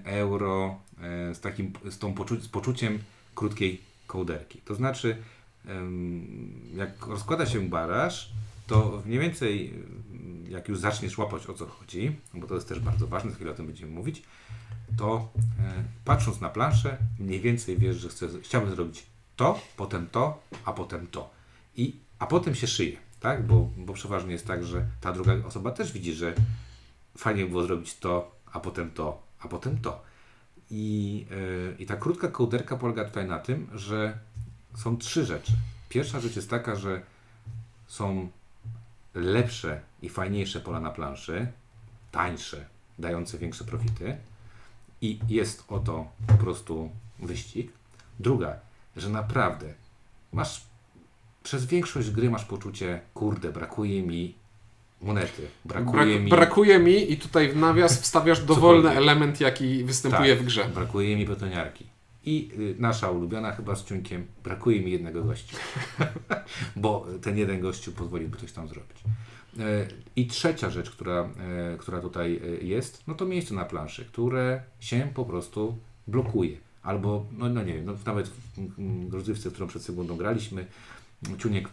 [0.04, 3.00] euro e, z, takim, z, tą poczu- z poczuciem
[3.36, 4.62] krótkiej kołderki.
[4.66, 5.18] To znaczy,
[6.76, 8.32] jak rozkłada się baraż,
[8.68, 9.74] to mniej więcej
[10.50, 13.52] jak już zaczniesz łapać o co chodzi, bo to jest też bardzo ważne, za chwilę
[13.52, 14.24] o tym będziemy mówić,
[14.98, 20.44] to e, patrząc na planszę, mniej więcej wiesz, że chcę, chciałbym zrobić to, potem to,
[20.66, 21.30] a potem to.
[21.76, 23.48] I, a potem się szyje, tak?
[23.48, 26.34] Bo, bo przeważnie jest tak, że ta druga osoba też widzi, że
[27.18, 30.04] fajnie było zrobić to, a potem to, a potem to.
[30.72, 34.18] I, yy, I ta krótka kołderka polega tutaj na tym, że
[34.78, 35.52] są trzy rzeczy.
[35.90, 37.02] Pierwsza rzecz jest taka, że
[37.88, 38.30] są
[39.14, 41.48] lepsze i fajniejsze pola na planszy,
[42.12, 42.66] tańsze,
[43.00, 44.18] dające większe profity
[45.02, 47.72] i jest oto po prostu wyścig.
[48.20, 48.56] Druga,
[48.98, 49.74] że naprawdę
[50.34, 50.62] masz
[51.44, 54.36] przez większość gry masz poczucie, kurde, brakuje mi
[55.02, 60.36] monety, brakuje Brak, mi Brakuje mi, i tutaj w nawias wstawiasz dowolny element, jaki występuje
[60.36, 60.66] Tak, w grze.
[60.66, 61.86] Brakuje mi betoniarki.
[62.28, 65.58] I y, nasza ulubiona chyba z ciunkiem, brakuje mi jednego gościa.
[66.76, 68.98] Bo ten jeden gościu pozwoliłby coś tam zrobić.
[69.60, 71.30] E, I trzecia rzecz, która,
[71.74, 76.58] e, która tutaj e, jest, no to miejsce na planszy, które się po prostu blokuje.
[76.84, 78.32] Albo, no, no nie wiem, no nawet
[79.10, 80.66] w rozrywce, którą przed sekundą graliśmy,
[81.38, 81.70] Ciuniek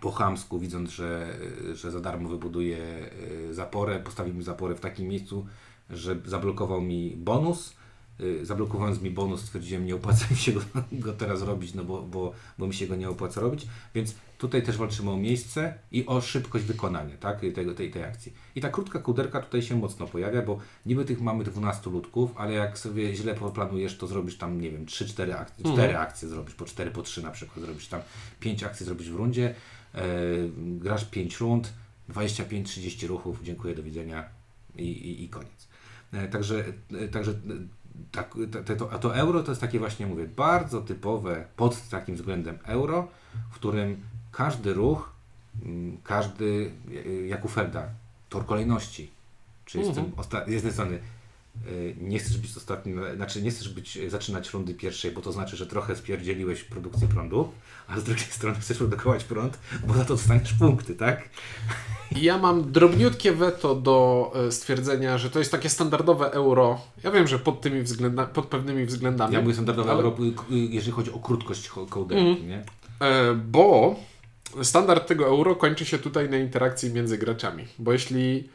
[0.00, 1.38] po chamsku, widząc, że,
[1.74, 3.10] że za darmo wybuduje
[3.50, 5.46] zaporę, postawił mi zaporę w takim miejscu,
[5.90, 7.76] że zablokował mi bonus.
[8.20, 10.60] Y, Zablokowując mi bonus, stwierdziłem, nie opłaca mi się go,
[10.92, 13.66] go teraz robić, no bo, bo, bo mi się go nie opłaca robić.
[13.94, 18.32] Więc tutaj też walczymy o miejsce i o szybkość wykonania tak, tego, tej, tej akcji.
[18.54, 22.52] I ta krótka kuderka tutaj się mocno pojawia, bo niby tych mamy 12 ludków, ale
[22.52, 26.64] jak sobie źle poplanujesz, to zrobisz tam, nie wiem, 3-4 akcje, 4 akcje zrobisz, po
[26.64, 28.00] 4, po 3 na przykład, zrobisz tam
[28.40, 29.54] 5 akcji zrobisz w rundzie,
[29.94, 30.04] e,
[30.56, 31.72] grasz 5 rund,
[32.10, 34.28] 25-30 ruchów, dziękuję, do widzenia
[34.76, 35.68] i, i, i koniec.
[36.12, 37.34] E, Także, e, także e,
[38.12, 38.34] tak,
[38.64, 42.58] te- to, a to euro to jest takie właśnie, mówię, bardzo typowe pod takim względem
[42.64, 43.08] euro,
[43.50, 44.00] w którym
[44.32, 45.12] każdy ruch,
[45.64, 46.70] mm, każdy,
[47.06, 47.88] e, jak u Felda,
[48.28, 49.10] tor kolejności,
[49.64, 51.00] czyli z, tym osta- z jednej strony y,
[52.00, 55.56] nie chcesz być ostatni, na- znaczy nie chcesz być, zaczynać rundy pierwszej, bo to znaczy,
[55.56, 57.48] że trochę spierdzieliłeś produkcję prądu,
[57.88, 61.28] a z drugiej strony chcesz produkować prąd, bo za to dostaniesz punkty, tak?
[62.12, 66.80] Ja mam drobniutkie weto do e, stwierdzenia, że to jest takie standardowe euro.
[67.04, 69.34] Ja wiem, że pod tymi względami, pod pewnymi względami.
[69.34, 72.62] Ja mówię standardowo ale- Europy, k- jeżeli chodzi o krótkość kołderki, nie?
[73.00, 73.96] E, bo
[74.62, 77.64] standard tego euro kończy się tutaj na interakcji między graczami.
[77.78, 78.48] Bo jeśli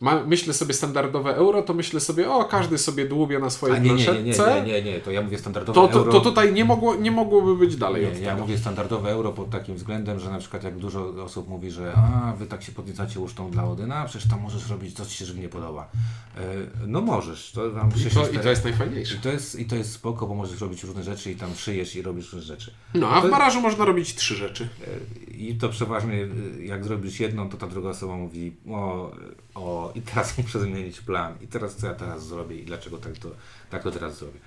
[0.00, 3.80] ma, myślę sobie standardowe euro, to myślę sobie, o, każdy sobie dłubie na A swojej
[3.80, 6.12] nie, nie, nie, nie, nie, nie, nie, to ja mówię standardowe To, to, euro.
[6.12, 9.74] to tutaj nie, mogło, nie mogłoby być dalej Nie, ja mówię standardowe euro pod takim
[9.74, 13.50] względem, że na przykład jak dużo osób mówi, że a, wy tak się podniecacie ucztą
[13.50, 15.88] dla Odyna, a przecież tam możesz robić co ci się nie podoba.
[16.36, 16.40] E,
[16.86, 19.14] no możesz, to tam I to, I to jest najfajniejsze.
[19.14, 21.96] I to jest, I to jest spoko, bo możesz robić różne rzeczy i tam szyjesz
[21.96, 22.74] i robisz różne rzeczy.
[22.94, 24.68] No, a w barażu można robić trzy rzeczy.
[24.86, 26.28] E, I to przeważnie,
[26.60, 29.10] e, jak zrobisz jedną, to ta druga osoba mówi, o,
[29.54, 33.18] o i teraz muszę zmienić plan, i teraz co ja teraz zrobię, i dlaczego tak
[33.18, 33.28] to,
[33.70, 34.38] tak to teraz zrobię.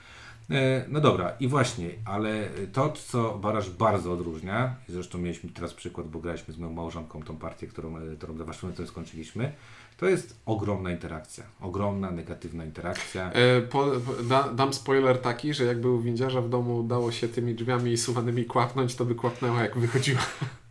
[0.49, 5.73] E, No dobra, i właśnie, ale to, co Baraż bardzo odróżnia, i zresztą mieliśmy teraz
[5.73, 8.45] przykład, bo graliśmy z moją małżonką tą partię, którą, e, którą dla
[8.75, 9.53] tym skończyliśmy,
[9.97, 11.43] to jest ogromna interakcja.
[11.61, 13.31] Ogromna, negatywna interakcja.
[13.31, 13.91] E, po,
[14.29, 18.45] da, dam spoiler taki, że jakby u windziarza w domu udało się tymi drzwiami suwanymi
[18.45, 20.21] kłapnąć, to by kłapnęła jak wychodziła.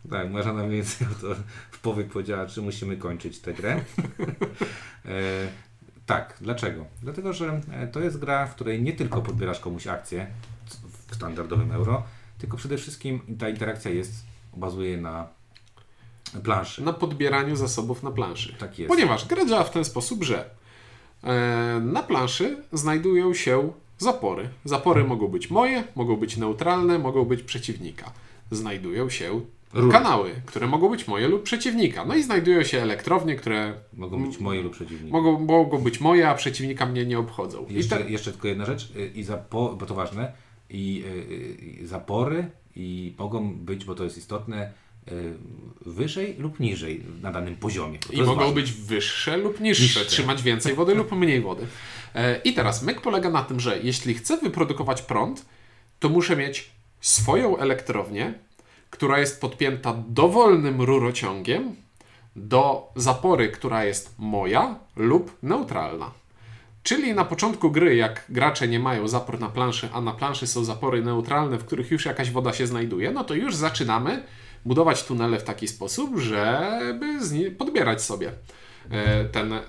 [0.09, 1.27] Tak, moja żona mniej więcej to
[1.71, 3.75] w powiek powiedziała, czy musimy kończyć tę grę.
[5.05, 5.11] e,
[6.05, 6.85] tak, dlaczego?
[7.01, 10.27] Dlatego, że e, to jest gra, w której nie tylko podbierasz komuś akcję
[11.09, 12.03] w standardowym euro,
[12.37, 14.11] tylko przede wszystkim ta interakcja jest,
[14.57, 15.27] bazuje na
[16.43, 16.83] planszy.
[16.83, 18.55] Na podbieraniu zasobów na planszy.
[18.59, 18.89] Tak jest.
[18.89, 20.49] Ponieważ gra działa w ten sposób, że
[21.23, 24.49] e, na planszy znajdują się zapory.
[24.65, 28.11] Zapory mogą być moje, mogą być neutralne, mogą być przeciwnika.
[28.51, 29.41] Znajdują się
[29.73, 29.91] Rury.
[29.91, 32.05] kanały, które mogą być moje lub przeciwnika.
[32.05, 35.11] No i znajdują się elektrownie, które Mogą być moje lub przeciwnicy.
[35.11, 37.65] mogą, mogą być moje, a przeciwnika mnie nie obchodzą.
[37.69, 40.31] I Jeszcze, te, jeszcze tylko jedna rzecz, y, i zapo, bo to ważne,
[40.69, 41.03] i
[41.79, 44.71] y, y, zapory i mogą być, bo to jest istotne,
[45.85, 47.99] wyżej lub niżej na danym poziomie.
[48.13, 48.53] I mogą ważne.
[48.55, 50.05] być wyższe lub niższe, Niższe.
[50.05, 51.65] trzymać więcej wody lub mniej wody.
[52.15, 55.45] E, I teraz myk polega na tym, że jeśli chcę wyprodukować prąd,
[55.99, 58.33] to muszę mieć swoją elektrownię,
[58.89, 61.75] która jest podpięta dowolnym rurociągiem
[62.35, 66.11] do zapory, która jest moja lub neutralna.
[66.83, 70.63] Czyli na początku gry, jak gracze nie mają zapor na planszy, a na planszy są
[70.63, 74.23] zapory neutralne, w których już jakaś woda się znajduje, no to już zaczynamy
[74.65, 77.19] budować tunele w taki sposób, żeby
[77.57, 78.31] podbierać sobie
[78.91, 79.61] e, ten, e,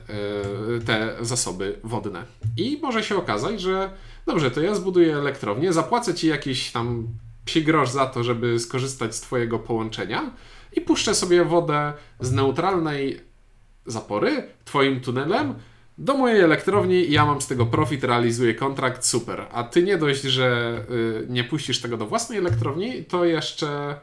[0.87, 2.24] te zasoby wodne.
[2.57, 3.90] I może się okazać, że
[4.26, 7.09] dobrze, to ja zbuduję elektrownię, zapłacę ci jakiś tam
[7.48, 10.30] psi grosz za to, żeby skorzystać z twojego połączenia
[10.72, 13.20] i puszczę sobie wodę z neutralnej
[13.87, 15.54] zapory twoim tunelem
[15.98, 19.46] do mojej elektrowni i ja mam z tego profit, realizuję kontrakt, super.
[19.52, 23.96] A ty nie dość, że y, nie puścisz tego do własnej elektrowni, to jeszcze,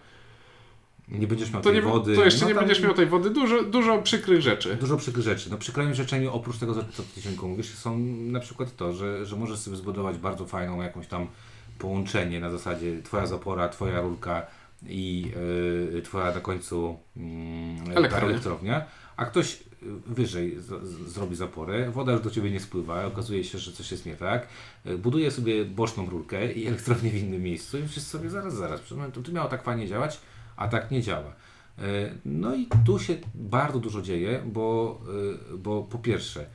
[1.09, 2.15] Nie będziesz miał to tej nie, wody.
[2.15, 3.29] to jeszcze no nie będziesz miał tej wody.
[3.29, 4.75] Dużo, dużo przykrych rzeczy.
[4.75, 5.49] Dużo przykrych rzeczy.
[5.51, 7.97] No przykrymi rzeczami oprócz tego, co ty Cienku mówisz, są
[8.37, 11.27] na przykład to, że, że możesz sobie zbudować bardzo fajną jakąś tam
[11.79, 14.45] połączenie na zasadzie twoja zapora, twoja rurka
[14.87, 15.31] i
[15.93, 17.23] yy, twoja na końcu yy,
[17.95, 18.29] Elektrownia.
[18.29, 18.85] elektrownia,
[19.17, 19.57] a ktoś y,
[20.07, 23.91] wyżej z, z, zrobi zaporę, woda już do ciebie nie spływa, okazuje się, że coś
[23.91, 24.47] jest nie tak,
[24.85, 28.91] y, buduje sobie boczną rurkę i elektrownię w innym miejscu i jest sobie zaraz, zaraz,
[28.91, 30.19] momentem to miało tak fajnie działać,
[30.55, 31.33] a tak nie działa.
[32.25, 35.01] No i tu się bardzo dużo dzieje, bo,
[35.57, 36.45] bo po pierwsze,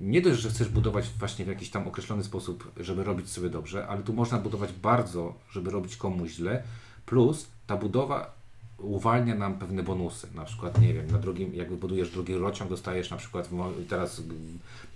[0.00, 3.86] nie dość, że chcesz budować właśnie w jakiś tam określony sposób, żeby robić sobie dobrze,
[3.86, 6.62] ale tu można budować bardzo, żeby robić komuś źle,
[7.06, 8.36] plus ta budowa
[8.78, 10.28] uwalnia nam pewne bonusy.
[10.34, 13.50] Na przykład, nie wiem, na drugim, jak budujesz drugi rurociąg, dostajesz na przykład,
[13.88, 14.22] teraz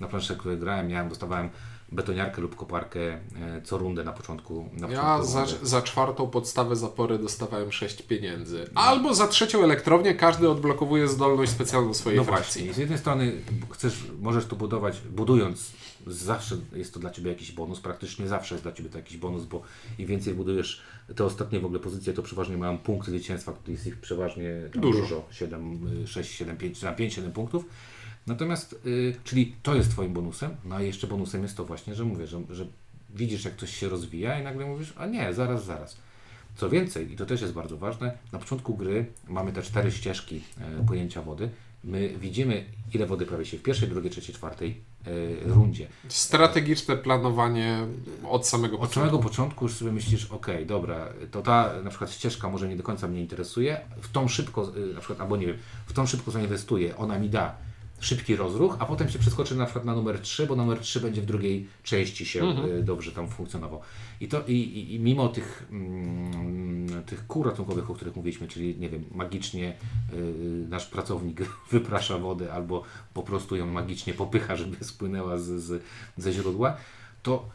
[0.01, 1.49] na planszy, które grałem, miałem, dostawałem
[1.93, 3.21] betoniarkę lub koparkę e,
[3.65, 4.69] co rundę na początku.
[4.73, 8.65] Na Ja początku za, za czwartą podstawę zapory dostawałem 6 pieniędzy.
[8.75, 12.61] Albo za trzecią elektrownię każdy odblokowuje zdolność specjalną swojej No frakcji.
[12.61, 13.33] właśnie, z jednej strony
[13.71, 15.73] chcesz, możesz to budować, budując,
[16.07, 19.45] zawsze jest to dla Ciebie jakiś bonus, praktycznie zawsze jest dla Ciebie to jakiś bonus,
[19.45, 19.63] bo
[19.99, 20.81] im więcej budujesz
[21.17, 25.01] te ostatnie w ogóle pozycje, to przeważnie mają punkty zwycięstwa, jest ich przeważnie Dużo.
[25.01, 27.65] dużo 7, 6, 7, 5, 5, 7 punktów.
[28.31, 32.05] Natomiast, y, czyli to jest Twoim bonusem, no a jeszcze bonusem jest to właśnie, że
[32.05, 32.67] mówię, że, że
[33.15, 35.97] widzisz jak coś się rozwija i nagle mówisz, a nie, zaraz, zaraz.
[36.57, 40.43] Co więcej, i to też jest bardzo ważne, na początku gry mamy te cztery ścieżki
[40.81, 41.49] e, płynięcia wody.
[41.85, 42.65] My widzimy,
[42.95, 45.11] ile wody prawie się w pierwszej, drugiej, trzeciej, czwartej e,
[45.49, 45.87] rundzie.
[46.09, 47.79] Strategiczne planowanie
[48.29, 49.01] od samego Od początku.
[49.01, 52.83] samego początku już sobie myślisz, ok, dobra, to ta na przykład ścieżka może nie do
[52.83, 56.31] końca mnie interesuje, w tą szybko, y, na przykład, albo nie wiem, w tą szybko
[56.31, 57.55] zainwestuję, ona mi da
[58.01, 61.23] szybki rozruch, a potem się przeskoczy na przykład na numer 3, bo numer 3 będzie
[61.23, 63.81] w drugiej części się y, dobrze tam funkcjonował.
[64.21, 68.77] I, to, i, i, i mimo tych, mm, tych kół ratunkowych, o których mówiliśmy, czyli
[68.79, 69.77] nie wiem, magicznie
[70.13, 71.41] y, nasz pracownik
[71.73, 72.83] wyprasza wodę albo
[73.15, 75.83] po prostu ją magicznie popycha, żeby spłynęła z, z,
[76.17, 76.77] ze źródła,
[77.23, 77.49] to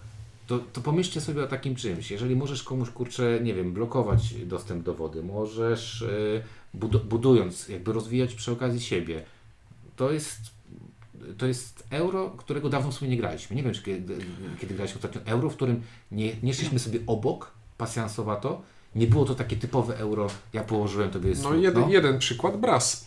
[0.48, 2.12] to, to pomyślcie sobie o takim czymś.
[2.12, 6.42] Jeżeli możesz komuś, kurczę, nie wiem, blokować dostęp do wody, możesz y,
[6.74, 9.24] budu- budując, jakby rozwijać przy okazji siebie,
[9.96, 10.40] to jest,
[11.38, 13.56] to jest euro, którego dawno w sumie nie graliśmy.
[13.56, 14.18] Nie wiem, czy kiedy,
[14.62, 15.82] kiedy graliśmy ostatnio euro, w którym
[16.12, 18.62] nie, nie szliśmy sobie obok, pasjansowato.
[18.96, 23.06] Nie było to takie typowe euro, ja położyłem, tobie jest No jeden, jeden przykład, Bras.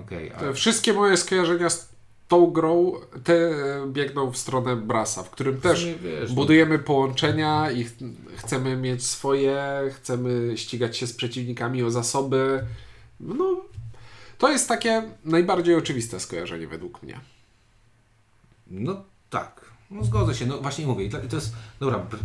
[0.00, 1.92] Okej, a- Te wszystkie moje skojarzenia z
[2.28, 2.92] tą grą
[3.24, 3.50] te
[3.86, 6.34] biegną w stronę Brasa, w którym też wiesz, no.
[6.34, 7.92] budujemy połączenia i ch
[8.36, 9.62] chcemy mieć swoje,
[9.94, 12.64] chcemy ścigać się z przeciwnikami o zasoby.
[13.20, 13.60] No,
[14.42, 17.20] to jest takie najbardziej oczywiste skojarzenie według mnie.
[18.66, 20.46] No tak, no zgodzę się.
[20.46, 22.18] No właśnie mówię, i to, jest, dobra, br-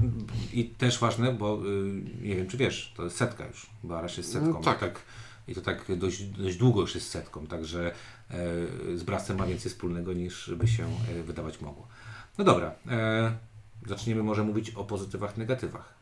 [0.54, 4.18] i też ważne, bo y, nie wiem, czy wiesz, to jest setka już, bo Arasz
[4.18, 4.50] jest setką.
[4.50, 4.78] Mm, tak.
[4.78, 5.02] I, tak,
[5.48, 7.92] I to tak dość, dość długo już jest setką, także
[8.32, 10.88] e, z Brasem ma więcej wspólnego niż by się
[11.20, 11.88] e, wydawać mogło.
[12.38, 13.38] No dobra, e,
[13.88, 15.97] zaczniemy może mówić o pozytywach, negatywach.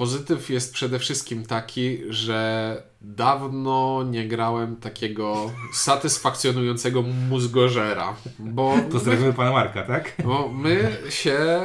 [0.00, 9.52] Pozytyw jest przede wszystkim taki, że dawno nie grałem takiego satysfakcjonującego mózgożera, bo Pozdrawiamy pana
[9.52, 10.12] Marka, tak?
[10.24, 11.60] Bo my się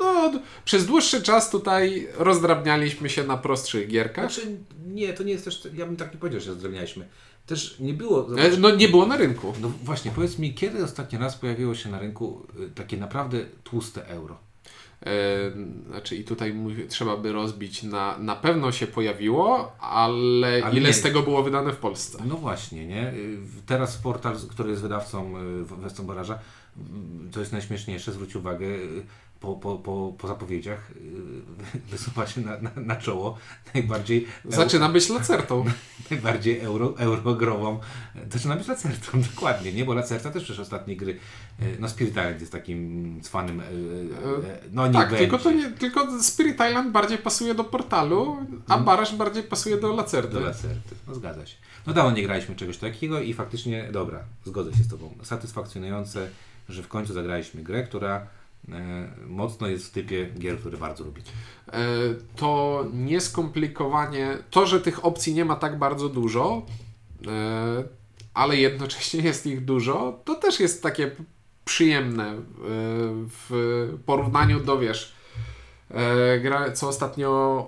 [0.00, 0.32] no,
[0.64, 4.32] przez dłuższy czas tutaj rozdrabnialiśmy się na prostszych gierkach.
[4.32, 7.08] Znaczy, nie, to nie jest też, ja bym tak nie powiedział, że zdrewnialiśmy.
[7.46, 9.52] Też nie było, zobacz, E, No nie było na rynku.
[9.60, 14.08] No właśnie, powiedz mi, kiedy ostatni raz pojawiło się na rynku y, takie naprawdę tłuste
[14.08, 14.45] euro?
[15.90, 16.54] Znaczy i tutaj
[16.88, 20.92] trzeba by rozbić na, na pewno się pojawiło, ale, Ale ile nie.
[20.94, 22.18] z tego było wydane w Polsce?
[22.28, 23.12] No właśnie, nie?
[23.12, 28.66] Y, Teraz portal, który jest wydawcą y, Weston Baraża, y, to jest najśmieszniejsze, zwróć uwagę,
[29.46, 33.38] po, po, po, po zapowiedziach y, wysuwa się na, na, na czoło
[33.74, 35.64] najbardziej, Zaczyna być lacertą.
[36.10, 37.80] najbardziej euro, eurogrową.
[38.32, 39.84] Zaczyna być Lacertą, dokładnie, nie?
[39.84, 41.18] Bo Lacerta też przecież ostatnie gry,
[41.62, 43.64] y, no Spirit Island jest takim cwanym, y,
[44.72, 45.24] no nie tak, będzie.
[45.24, 48.36] tylko, to nie, tylko Spirit Island bardziej pasuje do portalu,
[48.68, 50.34] a Barasz bardziej pasuje do lacerty.
[50.34, 50.94] Do lacerty.
[51.06, 51.56] No zgadza się.
[51.86, 55.14] No dawno nie graliśmy czegoś takiego i faktycznie, dobra, zgodzę się z Tobą.
[55.22, 56.28] Satysfakcjonujące,
[56.68, 58.26] że w końcu zagraliśmy grę, która
[59.26, 61.22] mocno jest w typie gier, które bardzo lubię.
[61.68, 61.78] E,
[62.36, 66.66] to nieskomplikowanie, to, że tych opcji nie ma tak bardzo dużo,
[67.26, 67.84] e,
[68.34, 71.10] ale jednocześnie jest ich dużo, to też jest takie
[71.64, 72.38] przyjemne e,
[73.48, 75.14] w porównaniu do, wiesz,
[75.90, 77.66] e, gra, co ostatnio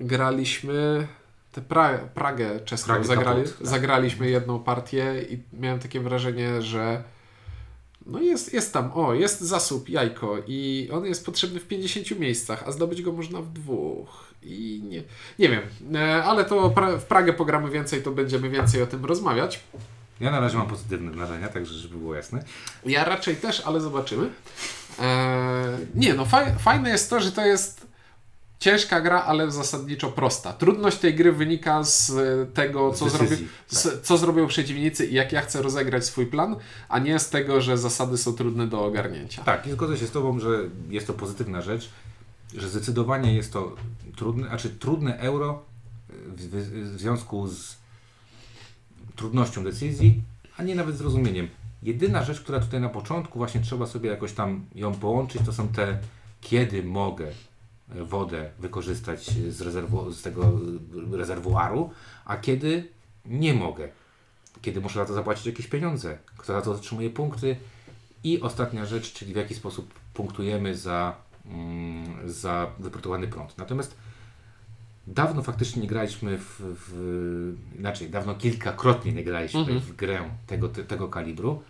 [0.00, 1.06] e, graliśmy,
[1.52, 3.66] tę pra, Pragę czeską Pragę zagrali, Kaput, tak.
[3.66, 7.02] zagraliśmy jedną partię i miałem takie wrażenie, że
[8.08, 12.62] no jest, jest tam, o, jest zasób, jajko i on jest potrzebny w 50 miejscach,
[12.66, 14.28] a zdobyć go można w dwóch.
[14.42, 15.02] I nie,
[15.38, 15.62] nie wiem,
[15.94, 19.60] e, ale to pra, w Pragę pogramy więcej, to będziemy więcej o tym rozmawiać.
[20.20, 22.44] Ja na razie mam pozytywne wrażenia, także żeby było jasne.
[22.86, 24.30] Ja raczej też, ale zobaczymy.
[24.98, 27.87] E, nie, no faj, fajne jest to, że to jest
[28.58, 30.52] ciężka gra, ale zasadniczo prosta.
[30.52, 35.14] Trudność tej gry wynika z e, tego, co, decyzji, zrobi, z, co zrobią przeciwnicy i
[35.14, 36.56] jak ja chcę rozegrać swój plan,
[36.88, 39.44] a nie z tego, że zasady są trudne do ogarnięcia.
[39.44, 41.90] Tak, i zgodzę się z Tobą, że jest to pozytywna rzecz,
[42.56, 43.76] że zdecydowanie jest to
[44.16, 45.62] trudne, znaczy trudne euro
[46.08, 47.76] w, w, w związku z
[49.16, 50.22] trudnością decyzji,
[50.56, 51.48] a nie nawet zrozumieniem.
[51.82, 55.68] Jedyna rzecz, która tutaj na początku właśnie trzeba sobie jakoś tam ją połączyć, to są
[55.68, 55.98] te
[56.40, 57.32] kiedy mogę e,
[57.88, 60.52] wodę wykorzystać z, rezerwu, z tego
[61.12, 61.90] rezerwuaru,
[62.24, 62.88] a kiedy
[63.24, 63.88] nie mogę.
[64.62, 67.56] Kiedy muszę za to zapłacić jakieś pieniądze, kto za to otrzymuje punkty.
[68.24, 73.58] I ostatnia rzecz, czyli w jaki sposób punktujemy za, mm, za wyprodukowany prąd.
[73.58, 73.96] Natomiast
[75.06, 79.80] dawno faktycznie nie graliśmy w, w inaczej, dawno kilkakrotnie nie graliśmy Mhm.
[79.80, 81.62] w grę tego, te, tego kalibru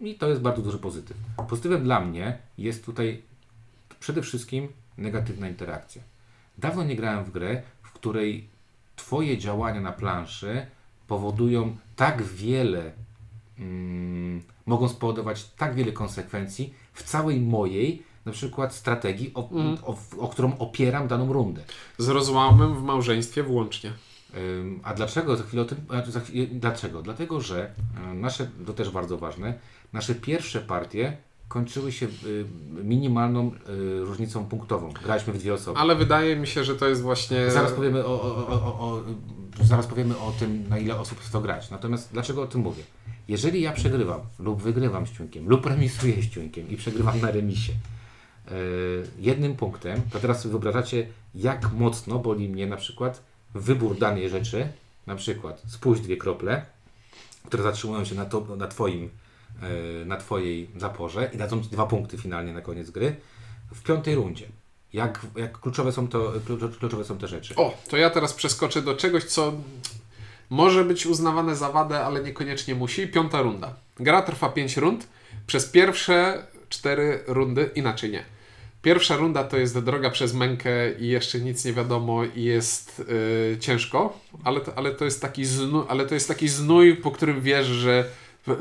[0.00, 1.16] i to jest bardzo duży pozytyw.
[1.48, 3.22] Pozytywem dla mnie jest tutaj
[4.00, 4.68] przede wszystkim
[5.00, 6.02] negatywna interakcja.
[6.58, 8.48] Dawno nie grałem w grę, w której
[8.96, 10.66] Twoje działania na planszy
[11.06, 12.92] powodują tak wiele,
[13.58, 19.78] mm, mogą spowodować tak wiele konsekwencji w całej mojej, na przykład strategii, o, Mhm.
[19.84, 21.64] o, o którą opieram daną rundę.
[21.98, 23.92] Z rozłamem w małżeństwie włącznie.
[24.36, 25.36] Ym, A dlaczego?
[25.36, 25.78] Za chwilę o tym.
[26.24, 27.02] chwilę, dlaczego?
[27.02, 27.70] Dlatego, że
[28.10, 29.54] y, nasze, to też bardzo ważne,
[29.92, 31.16] nasze pierwsze partie
[31.50, 32.44] kończyły się y,
[32.84, 34.92] minimalną y, różnicą punktową.
[35.04, 35.78] Graliśmy w dwie osoby.
[35.78, 37.50] Ale wydaje mi się, że to jest właśnie.
[37.50, 39.02] Zaraz powiemy o, o, o, o,
[39.64, 41.70] zaraz powiemy o tym, na ile osób w to grać.
[41.70, 42.82] Natomiast dlaczego o tym mówię?
[43.28, 47.72] Jeżeli ja przegrywam lub wygrywam z ciunkiem, lub remisuję z ciunkiem i przegrywam na remisie
[47.72, 48.54] yy,
[49.18, 53.22] jednym punktem, to teraz sobie wyobrażacie, jak mocno boli mnie na przykład
[53.54, 54.68] wybór danej rzeczy,
[55.06, 56.66] na przykład spójrz dwie krople,
[57.46, 59.10] które zatrzymują się na, to, na, twoim,
[60.06, 63.16] na Twojej zaporze i dadzą Ci dwa punkty finalnie na koniec gry
[63.74, 64.46] w piątej rundzie.
[64.92, 67.54] Jak, jak kluczowe, są to, klucz- kluczowe są te rzeczy.
[67.56, 69.52] O, to ja teraz przeskoczę do czegoś, co
[70.50, 73.08] może być uznawane za wadę, ale niekoniecznie musi.
[73.08, 73.74] Piąta runda.
[73.96, 75.08] Gra trwa 5 rund.
[75.46, 78.24] Przez pierwsze 4 rundy, inaczej nie.
[78.82, 83.58] Pierwsza runda to jest droga przez mękę i jeszcze nic nie wiadomo i jest yy,
[83.58, 87.40] ciężko, ale to, ale, to jest taki znu, ale to jest taki znój, po którym
[87.40, 88.04] wiesz, że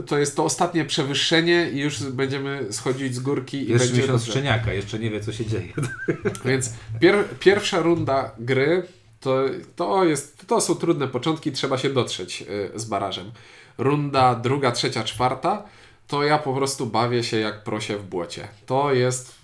[0.08, 4.22] to jest to ostatnie przewyższenie i już będziemy schodzić z górki i Jeszcze będzie miesiąc
[4.22, 4.32] dobrze.
[4.32, 5.74] szczeniaka, jeszcze nie wie co się dzieje.
[6.46, 8.84] Więc pier, pierwsza runda gry
[9.20, 9.44] to,
[9.76, 12.42] to, jest, to są trudne początki, trzeba się dotrzeć
[12.76, 13.32] y, z barażem.
[13.78, 15.64] Runda druga, trzecia, czwarta
[16.08, 18.48] to ja po prostu bawię się jak prosie w błocie.
[18.66, 19.36] To jest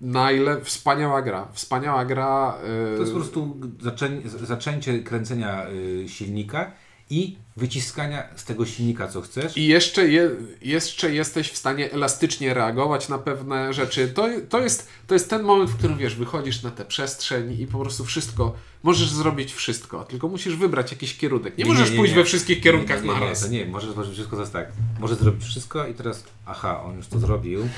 [0.00, 0.60] najle...
[0.60, 1.48] wspaniała gra.
[1.52, 2.54] Wspaniała gra.
[2.92, 6.72] y, To jest po prostu zaczę, zaczęcie kręcenia y, silnika
[7.10, 9.56] i wyciskania z tego silnika co chcesz.
[9.56, 10.30] I jeszcze, je,
[10.62, 14.08] jeszcze jesteś w stanie elastycznie reagować na pewne rzeczy.
[14.08, 17.66] To, to, jest, to jest ten moment, w którym wiesz, wychodzisz na tę przestrzeń i
[17.66, 21.58] po prostu wszystko, możesz zrobić wszystko, tylko musisz wybrać jakiś kierunek.
[21.58, 23.40] Nie, możesz pójść we wszystkich kierunkach nie, nie, nie, naraz.
[23.40, 24.72] To nie, możesz zrobić wszystko, to jest tak.
[25.00, 27.68] Możesz zrobić wszystko i teraz, aha, on już to zrobił,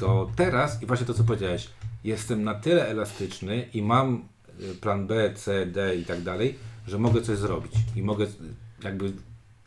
[0.00, 1.68] to teraz, i właśnie to co powiedziałeś,
[2.04, 4.24] jestem na tyle elastyczny i mam
[4.60, 6.54] y, plan B, C, D i tak dalej,
[6.86, 8.26] że mogę coś zrobić i mogę
[8.82, 9.12] jakby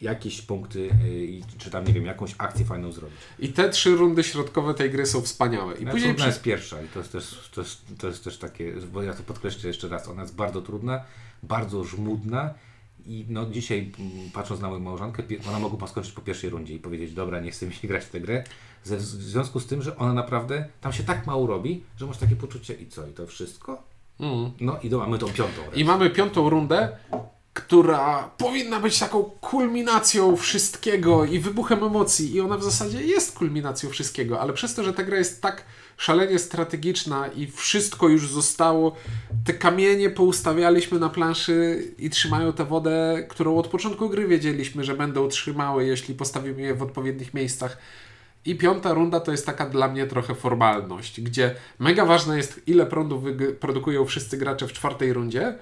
[0.02, 3.18] jakieś punkty, y, i czy tam, nie wiem, jakąś akcję fajną zrobić.
[3.40, 5.74] I te trzy rundy środkowe tej gry są wspaniałe.
[5.74, 6.28] I później trudna przy...
[6.28, 9.24] jest pierwsza i to jest, też, to, jest, to jest też takie, bo ja to
[9.24, 11.04] podkreślę jeszcze raz, ona jest bardzo trudna,
[11.44, 12.54] bardzo żmudna
[13.06, 16.80] i no dzisiaj mm, patrząc na moją małżonkę, ona mogła skończyć po pierwszej rundzie i
[16.80, 18.44] powiedzieć, dobra, nie chcę mi się grać w tę grę,
[18.84, 22.18] ze, w związku z tym, że ona naprawdę, tam się tak mało robi, że masz
[22.18, 23.84] takie poczucie i co, i to wszystko?
[24.20, 24.52] Mm.
[24.60, 25.62] No i do, mamy tą piątą.
[25.76, 26.98] I mamy piątą rundę,
[27.72, 32.36] która powinna być taką kulminacją wszystkiego i wybuchem emocji.
[32.36, 35.64] I ona w zasadzie jest kulminacją wszystkiego, ale przez to, że ta gra jest tak
[35.98, 38.96] szalenie strategiczna i wszystko już zostało,
[39.46, 44.96] te kamienie poustawialiśmy na planszy i trzymają tę wodę, którą od początku gry wiedzieliśmy, że
[44.96, 47.78] będą trzymały, jeśli postawimy je w odpowiednich miejscach.
[48.46, 52.86] I piąta runda to jest taka dla mnie trochę formalność, gdzie mega ważne jest, ile
[52.86, 55.56] prądu wyg- produkują wszyscy gracze w czwartej rundzie,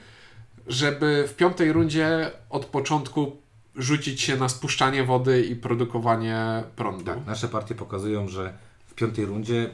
[0.70, 3.36] żeby w piątej rundzie od początku
[3.76, 7.04] rzucić się na spuszczanie wody i produkowanie prądu.
[7.06, 8.54] Tak, nasze partie pokazują, że
[8.88, 9.70] w piątej rundzie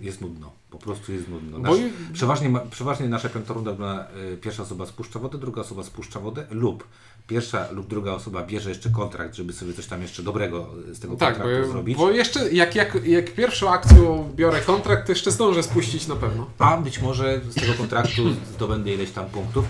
[0.00, 0.52] jest nudno.
[0.70, 1.58] Po prostu jest nudno.
[1.58, 5.60] Bo Nasz, i- przeważnie, przeważnie nasza piąta runda wygląda, y, pierwsza osoba spuszcza wodę, druga
[5.60, 6.84] osoba spuszcza wodę lub
[7.26, 11.00] pierwsza lub druga osoba bierze jeszcze kontrakt, żeby sobie coś tam jeszcze dobrego y, z
[11.00, 11.96] tego Tak, kontraktu bo, zrobić.
[11.98, 16.46] bo jeszcze jak, jak, jak pierwszą akcją biorę kontrakt, to jeszcze zdążę spuścić na pewno.
[16.58, 18.22] A być może z tego kontraktu
[18.54, 19.64] zdobędę ileś tam punktów.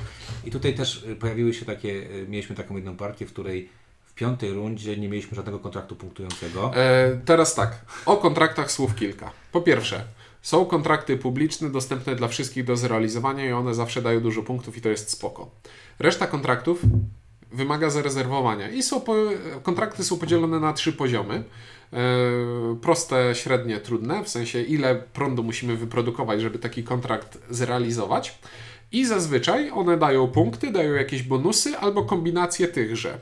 [0.45, 3.68] I tutaj też y, pojawiły się takie, y, mieliśmy taką jedną partię, w której
[4.05, 6.72] w piątej rundzie nie mieliśmy żadnego kontraktu punktującego.
[6.74, 9.30] E, teraz tak, o kontraktach słów kilka.
[9.53, 10.05] Po pierwsze,
[10.43, 14.80] są kontrakty publiczne, dostępne dla wszystkich do zrealizowania i one zawsze dają dużo punktów i
[14.80, 15.51] to jest spoko.
[15.99, 16.80] Reszta kontraktów
[17.53, 19.14] wymaga zarezerwowania i są po,
[19.62, 21.45] kontrakty są podzielone na trzy poziomy.
[21.93, 21.99] E,
[22.82, 28.39] proste, średnie, trudne, w sensie ile prądu musimy wyprodukować, żeby taki kontrakt zrealizować.
[28.93, 33.18] I zazwyczaj one dają punkty, dają jakieś bonusy albo kombinacje tychże.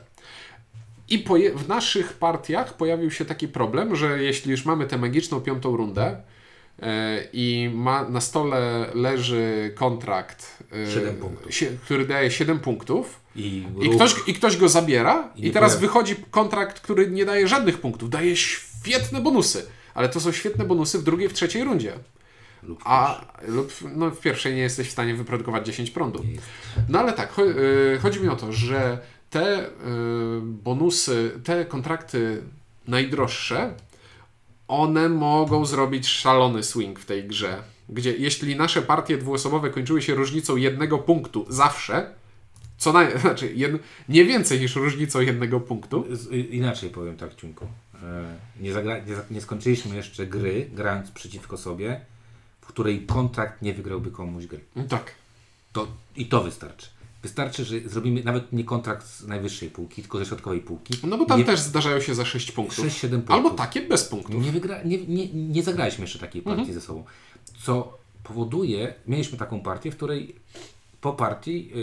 [1.09, 5.77] I w naszych partiach pojawił się taki problem, że jeśli już mamy tę magiczną piątą
[5.77, 6.21] rundę
[6.81, 10.87] e, i ma, na stole leży kontrakt, e,
[11.51, 15.77] sie, który daje 7 punktów, I, i ktoś, i ktoś go zabiera, I i, teraz
[15.77, 20.65] pojawi- wychodzi kontrakt, który nie daje żadnych punktów, daje świetne bonusy, ale to są świetne
[20.65, 21.93] bonusy w drugiej, w trzeciej rundzie.
[22.63, 26.23] Lub A lub no, w pierwszej nie jesteś w stanie wyprodukować 10 prądu.
[26.89, 28.99] No ale tak, y, chodzi mi o to, że
[29.29, 29.69] te y,
[30.41, 32.41] bonusy, te kontrakty
[32.87, 33.73] najdroższe,
[34.67, 37.63] one mogą zrobić szalony swing w tej grze.
[37.89, 42.13] Gdzie jeśli nasze partie dwuosobowe kończyły się różnicą jednego punktu zawsze,
[42.77, 43.19] co naj...
[43.19, 43.81] znaczy jed...
[44.09, 47.65] nie więcej niż różnicą jednego punktu, y, Inaczej powiem tak, Ciunku.
[48.03, 52.01] E, Nie, zagra, nie, za- nie skończyliśmy jeszcze gry, grając przeciwko sobie,
[52.67, 54.59] w której kontrakt nie wygrałby komuś gry.
[54.89, 55.11] tak.
[55.73, 56.87] To, I to wystarczy.
[57.23, 60.93] Wystarczy, że zrobimy nawet nie kontrakt z najwyższej półki, tylko ze środkowej półki.
[61.03, 62.85] No bo tam nie, też zdarzają się za 6 punktów.
[62.85, 63.31] 6-7 punktów.
[63.35, 64.45] Albo takie bez punktów.
[64.45, 66.79] Nie, wygra, nie, nie, nie zagraliśmy jeszcze takiej partii Mhm.
[66.79, 67.03] ze sobą.
[67.65, 70.35] Co powoduje, mieliśmy taką partię, w której
[71.01, 71.79] po partii, y,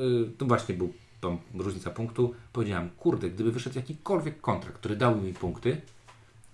[0.00, 5.26] y, to właśnie był tam różnica punktu, powiedziałem, kurde, gdyby wyszedł jakikolwiek kontrakt, który dałby
[5.26, 5.80] mi punkty,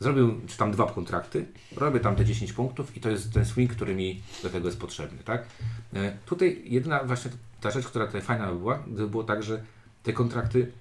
[0.00, 3.72] zrobił czy tam dwa kontrakty, robię tam te 10 punktów i to jest ten swing,
[3.72, 5.46] który mi do tego jest potrzebny, tak?
[5.94, 7.30] E, Tutaj jedyna właśnie
[7.60, 9.62] ta rzecz, która tutaj fajna by była, gdyby było tak, że
[10.02, 10.72] te kontrakty,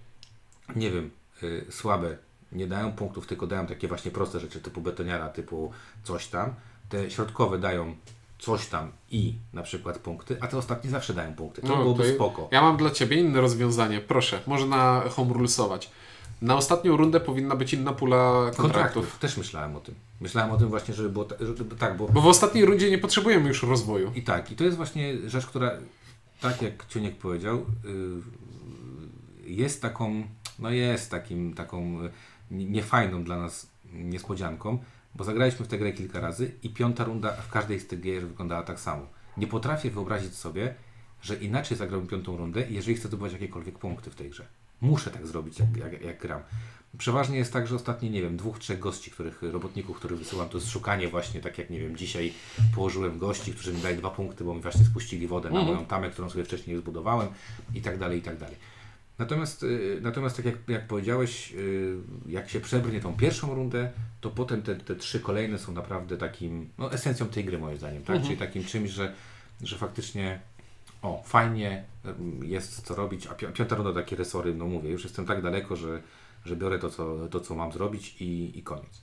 [0.75, 1.09] nie wiem,
[1.43, 2.17] y, słabe,
[2.51, 5.71] nie dają punktów, tylko dają takie właśnie proste rzeczy typu betoniara, typu
[6.03, 6.53] coś tam.
[6.89, 7.95] Te środkowe dają
[8.39, 11.61] coś tam i na przykład punkty, a te ostatnie zawsze dają punkty.
[11.61, 12.47] To No, byłoby spoko.
[12.51, 13.99] Ja mam dla Ciebie inne rozwiązanie.
[13.99, 15.91] Proszę, można home rulesować.
[16.43, 19.19] Na ostatnią rundę powinna być inna pula kontraktów.
[19.19, 19.95] Też myślałem o tym.
[20.21, 22.97] Myślałem o tym właśnie, żeby było ta, żeby, tak, bo Bo w ostatniej rundzie nie
[22.97, 24.11] potrzebujemy już rozwoju.
[24.15, 25.71] I tak, i to jest właśnie rzecz, która,
[26.41, 27.61] tak jak Ciuniek powiedział, y,
[29.51, 30.23] jest taką,
[30.59, 32.11] no jest takim, taką y,
[32.51, 34.77] niefajną dla nas niespodzianką,
[35.15, 38.27] bo zagraliśmy w tę grę kilka razy i piąta runda w każdej z tych gier
[38.27, 39.05] wyglądała tak samo.
[39.37, 40.75] Nie potrafię wyobrazić sobie,
[41.21, 44.45] że inaczej zagrałbym piątą rundę, jeżeli chcę zdobywać jakiekolwiek punkty w tej grze.
[44.81, 46.41] Muszę tak zrobić, jak, jak, jak gram.
[46.97, 50.57] Przeważnie jest tak, że ostatnie, nie wiem, dwóch, trzech gości, których robotników, których wysyłam, to
[50.57, 52.33] jest szukanie właśnie, tak jak, nie wiem, dzisiaj
[52.75, 56.09] położyłem gości, którzy mi dali dwa punkty, bo mi właśnie spuścili wodę na moją tamę,
[56.09, 57.27] którą sobie wcześniej zbudowałem
[57.73, 58.55] i tak dalej, i tak dalej.
[59.19, 61.95] Natomiast, y, natomiast tak jak, jak powiedziałeś, y,
[62.27, 66.69] jak się przebrnie tą pierwszą rundę, to potem te, te trzy kolejne są naprawdę takim,
[66.77, 68.21] no esencją tej gry moim zdaniem, tak?
[68.21, 69.13] Czyli takim czymś, że,
[69.61, 70.39] że faktycznie
[71.03, 71.83] o, fajnie
[72.41, 75.41] y, jest co robić, a pi- piąta runda takie resory, no mówię, już jestem tak
[75.41, 76.01] daleko, że,
[76.45, 79.01] że biorę to co, to, co mam zrobić i, i koniec.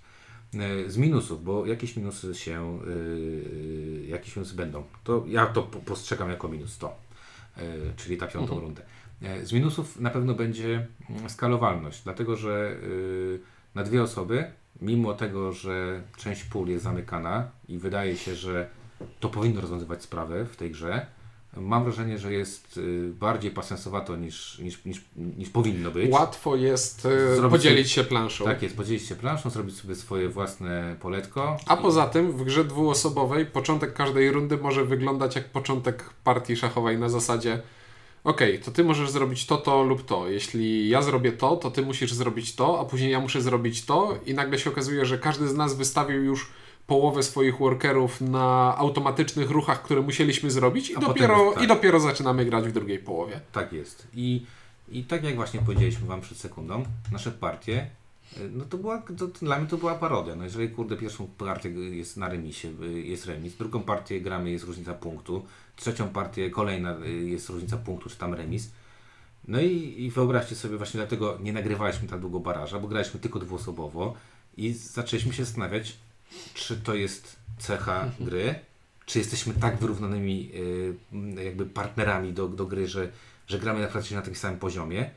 [0.55, 5.79] Y, Z minusów, bo jakieś minusy się, y, jakieś minusy będą, to ja to po-
[5.81, 6.97] postrzegam jako minus 100,
[7.59, 7.63] y,
[7.97, 8.83] czyli ta piątą rundę.
[9.23, 13.41] E, Z minusów na pewno będzie mm, skalowalność, dlatego że y,
[13.75, 14.45] na dwie osoby,
[14.83, 18.69] mimo tego, że część pól jest zamykana i wydaje się, że
[19.21, 21.07] to powinno rozwiązywać sprawę w tej grze,
[21.57, 26.11] mam wrażenie, że jest y, bardziej pasensowato niż, niż, niż, niż powinno być.
[26.11, 28.45] Łatwo jest e, Zrobić podzielić się planszą.
[28.45, 31.57] Tak jest, podzielić się planszą, zrobić sobie swoje własne poletko.
[31.67, 36.99] A poza tym w grze dwuosobowej początek każdej rundy może wyglądać jak początek partii szachowej
[36.99, 37.63] na zasadzie
[38.25, 40.29] okej, to ty możesz zrobić to, to lub to.
[40.29, 44.19] Jeśli ja zrobię to, to ty musisz zrobić to, a później ja muszę zrobić to
[44.27, 46.51] i nagle się okazuje, że każdy z nas wystawił już
[46.91, 51.65] połowę swoich workerów na automatycznych ruchach, które musieliśmy zrobić i, A potem dopiero, jest tak.
[51.65, 53.41] i dopiero zaczynamy grać w drugiej połowie.
[53.53, 54.09] Tak jest.
[54.15, 54.47] I,
[54.89, 57.91] I tak jak właśnie powiedzieliśmy Wam przed sekundą, nasze partie,
[58.37, 60.35] y, no to była, to, to dla mnie to była parodia.
[60.35, 64.65] No jeżeli kurde pierwszą partię jest na remisie, y, jest remis, drugą partię gramy, jest
[64.65, 65.45] różnica punktu,
[65.77, 68.71] trzecią partię kolejna y, jest różnica punktu, czy tam remis.
[69.49, 73.39] No i, i wyobraźcie sobie, właśnie dlatego nie nagrywaliśmy tak długo baraża, bo graliśmy tylko
[73.39, 74.15] dwuosobowo
[74.57, 75.97] i zaczęliśmy się zastanawiać,
[76.55, 78.55] czy to jest cecha gry,
[79.07, 83.09] czy jesteśmy tak wyrównanymi y, jakby partnerami do, do gry, że,
[83.47, 85.11] że gramy na praktycznie na tym samym poziomie,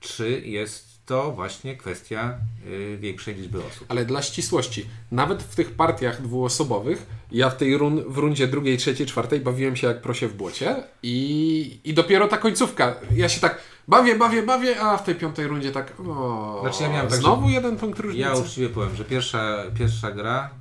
[0.00, 3.84] czy jest to właśnie kwestia y, większej liczby osób.
[3.88, 8.78] Ale dla ścisłości, nawet w tych partiach dwuosobowych, ja w tej run, w rundzie drugiej,
[8.78, 13.40] trzeciej, czwartej bawiłem się jak prosie w błocie i, i dopiero ta końcówka, ja się
[13.40, 13.58] tak
[13.88, 17.48] bawię, bawię, bawię, a w tej piątej rundzie tak o, Znaczy ja miałem tak, znowu
[17.48, 18.28] jeden punkt różnicy.
[18.28, 20.59] Ja uczciwie powiem, że pierwsza, pierwsza gra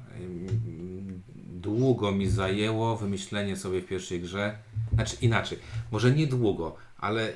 [1.61, 4.57] długo mi zajęło wymyślenie sobie w pierwszej grze,
[4.93, 5.59] znaczy inaczej,
[5.91, 7.33] może nie długo, ale y,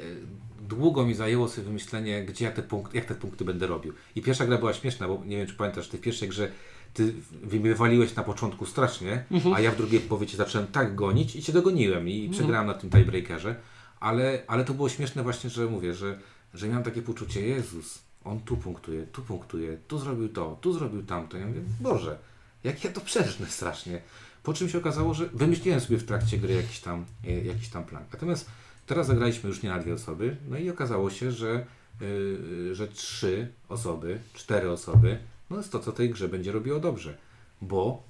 [0.62, 3.94] długo mi zajęło sobie wymyślenie, gdzie ja te punkty, jak te punkty będę robił.
[4.16, 6.52] I pierwsza gra była śmieszna, bo nie wiem, czy pamiętasz, ty w pierwszej grze
[6.94, 7.14] ty
[7.44, 9.24] wywaliłeś na początku strasznie,
[9.56, 12.74] a ja w drugiej połowie cię zacząłem tak gonić i cię dogoniłem i przegrałem na
[12.74, 13.56] tym tiebreakerze,
[14.00, 16.20] ale, ale to było śmieszne właśnie, że mówię, że,
[16.54, 21.04] że miałem takie poczucie, Jezus, on tu punktuje, tu punktuje, tu zrobił to, tu zrobił
[21.04, 21.38] tamto.
[21.38, 22.18] Ja mówię, Boże,
[22.64, 24.02] jak ja to przeżnę strasznie.
[24.44, 27.84] Po czym się okazało, że wymyśliłem sobie w trakcie gry jakiś tam, e, jakiś tam
[27.84, 28.04] plan.
[28.14, 28.50] Natomiast
[28.86, 31.66] teraz zagraliśmy już nie na dwie osoby, no i okazało się, że,
[32.02, 37.18] yy, że trzy osoby, cztery osoby, no jest to, co tej grze będzie robiło dobrze.
[37.62, 38.04] Bo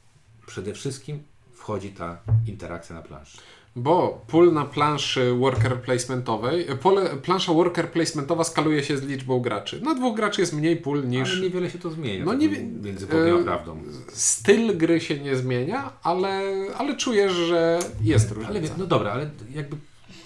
[0.46, 1.24] przede wszystkim
[1.54, 3.38] wchodzi ta interakcja na planszy.
[3.76, 9.82] Bo pól na planszy worker placementowej, pole, plansza worker placementowa skaluje się z liczbą graczy.
[9.82, 11.32] Na dwóch graczy jest mniej pól niż...
[11.32, 12.26] Ale niewiele się to zmienia.
[12.26, 13.78] No tak nie Między e, prawdą.
[14.14, 16.42] Styl gry się nie zmienia, ale,
[16.78, 18.60] ale czujesz, że jest różnica.
[18.60, 19.76] Ale no dobra, ale jakby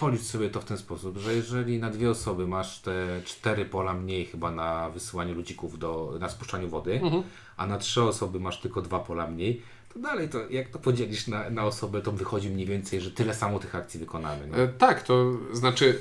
[0.00, 3.94] policz sobie to w ten sposób, że jeżeli na dwie osoby masz te cztery pola
[3.94, 7.22] mniej chyba na wysyłaniu ludzików do, na spuszczaniu wody, Mhm.
[7.56, 9.62] a na trzy osoby masz tylko dwa pola mniej,
[9.94, 13.34] to dalej to jak to podzielisz na, na osobę, to wychodzi mniej więcej, że tyle
[13.34, 14.48] samo tych akcji wykonamy.
[14.54, 15.98] E, Tak, to znaczy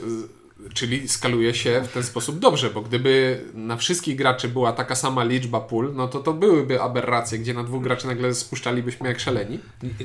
[0.74, 5.24] Czyli skaluje się w ten sposób dobrze, bo gdyby na wszystkich graczy była taka sama
[5.24, 9.60] liczba pól, no to to byłyby aberracje, gdzie na dwóch graczy nagle spuszczalibyśmy jak szaleni.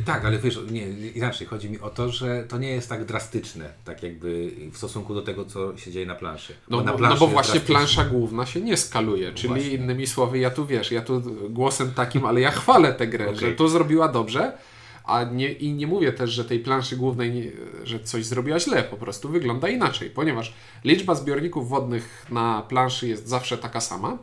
[0.05, 3.73] Tak, ale wiesz, nie, inaczej chodzi mi o to, że to nie jest tak drastyczne,
[3.85, 6.55] tak jakby w stosunku do tego, co się dzieje na planszy.
[6.69, 9.71] No, na bo, planszy no bo właśnie plansza główna się nie skaluje, czyli Właśnie.
[9.71, 13.41] innymi słowy, ja tu wiesz, ja tu głosem takim, ale ja chwalę tę grę, Okej.
[13.41, 14.53] że to zrobiła dobrze,
[15.05, 17.43] a nie, i nie mówię też, że tej planszy głównej, nie,
[17.85, 23.29] że coś zrobiła źle, po prostu wygląda inaczej, ponieważ liczba zbiorników wodnych na planszy jest
[23.29, 24.19] zawsze taka sama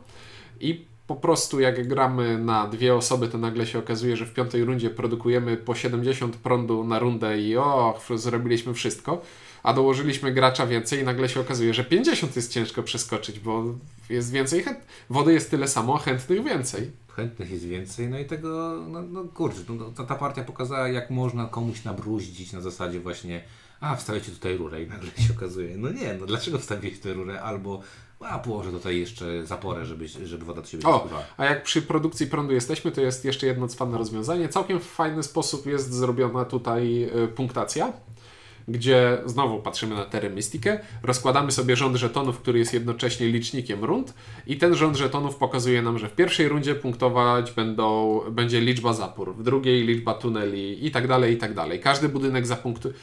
[0.60, 4.64] i po prostu jak gramy na dwie osoby, to nagle się okazuje, że w piątej
[4.64, 9.22] rundzie produkujemy po 70 prądu na rundę i o, zrobiliśmy wszystko,
[9.62, 13.64] a dołożyliśmy gracza więcej i nagle się okazuje, że 50 jest ciężko przeskoczyć, bo
[14.10, 14.78] jest więcej chęt...
[15.10, 16.90] wody jest tyle samo, chętnych więcej.
[17.20, 21.10] Chętnych jest więcej, no i tego, no, no kurczę, no, ta, ta partia pokazała, jak
[21.10, 23.44] można komuś nabruździć na zasadzie właśnie,
[23.80, 27.42] a wstawiacie tutaj rurę i nagle się okazuje, no nie, no dlaczego wstawiłeś tę rurę,
[27.42, 27.82] albo
[28.20, 32.26] a położę tutaj jeszcze zaporę, żeby, żeby woda do siebie O, a jak przy produkcji
[32.26, 34.48] prądu jesteśmy, to jest jeszcze jedno cwane rozwiązanie.
[34.48, 37.92] Całkiem w fajny sposób jest zrobiona tutaj y, punktacja,
[38.70, 44.14] gdzie znowu patrzymy na Terę Mystikę, rozkładamy sobie rząd żetonów, który jest jednocześnie licznikiem rund
[44.46, 49.34] i ten rząd żetonów pokazuje nam, że w pierwszej rundzie punktować będą, będzie liczba zapór,
[49.34, 51.80] w drugiej liczba tuneli i tak dalej, i tak dalej.
[51.80, 52.94] Każdy budynek zapunktuje,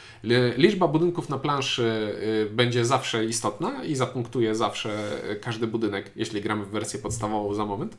[0.56, 2.14] liczba budynków na planszy
[2.48, 5.10] y, będzie zawsze istotna i zapunktuje zawsze
[5.40, 7.96] każdy budynek, jeśli gramy w wersję podstawową za moment.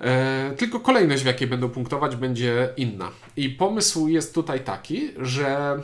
[0.00, 3.10] E, tylko kolejność, w jakiej będą punktować, będzie inna.
[3.36, 5.80] I pomysł jest tutaj taki, że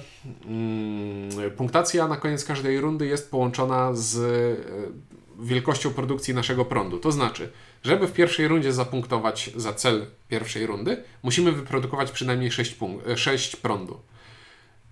[0.46, 6.98] mm, punktacja na koniec każdej rundy jest połączona z e, wielkością produkcji naszego prądu.
[6.98, 7.50] To znaczy,
[7.82, 13.16] żeby w pierwszej rundzie zapunktować za cel pierwszej rundy, musimy wyprodukować przynajmniej 6, punk- e,
[13.16, 14.00] 6 prądu.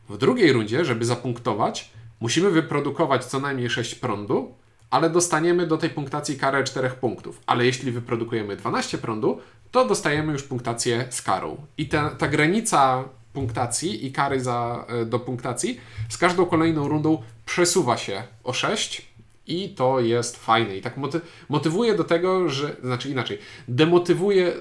[0.09, 1.91] W drugiej rundzie, żeby zapunktować,
[2.21, 4.55] musimy wyprodukować co najmniej 6 prądu,
[4.91, 7.41] ale dostaniemy do tej punktacji karę 4 punktów.
[7.47, 11.57] Ale jeśli wyprodukujemy 12 prądu, to dostajemy już punktację z karą.
[11.79, 17.23] I ta, ta granica punktacji i kary za, e, do punktacji z każdą kolejną rundą
[17.47, 19.11] przesuwa się o 6
[19.47, 20.77] i to jest fajne.
[20.77, 23.39] I tak moty- motywuje do tego, że, znaczy inaczej,
[23.69, 24.55] demotywuje e,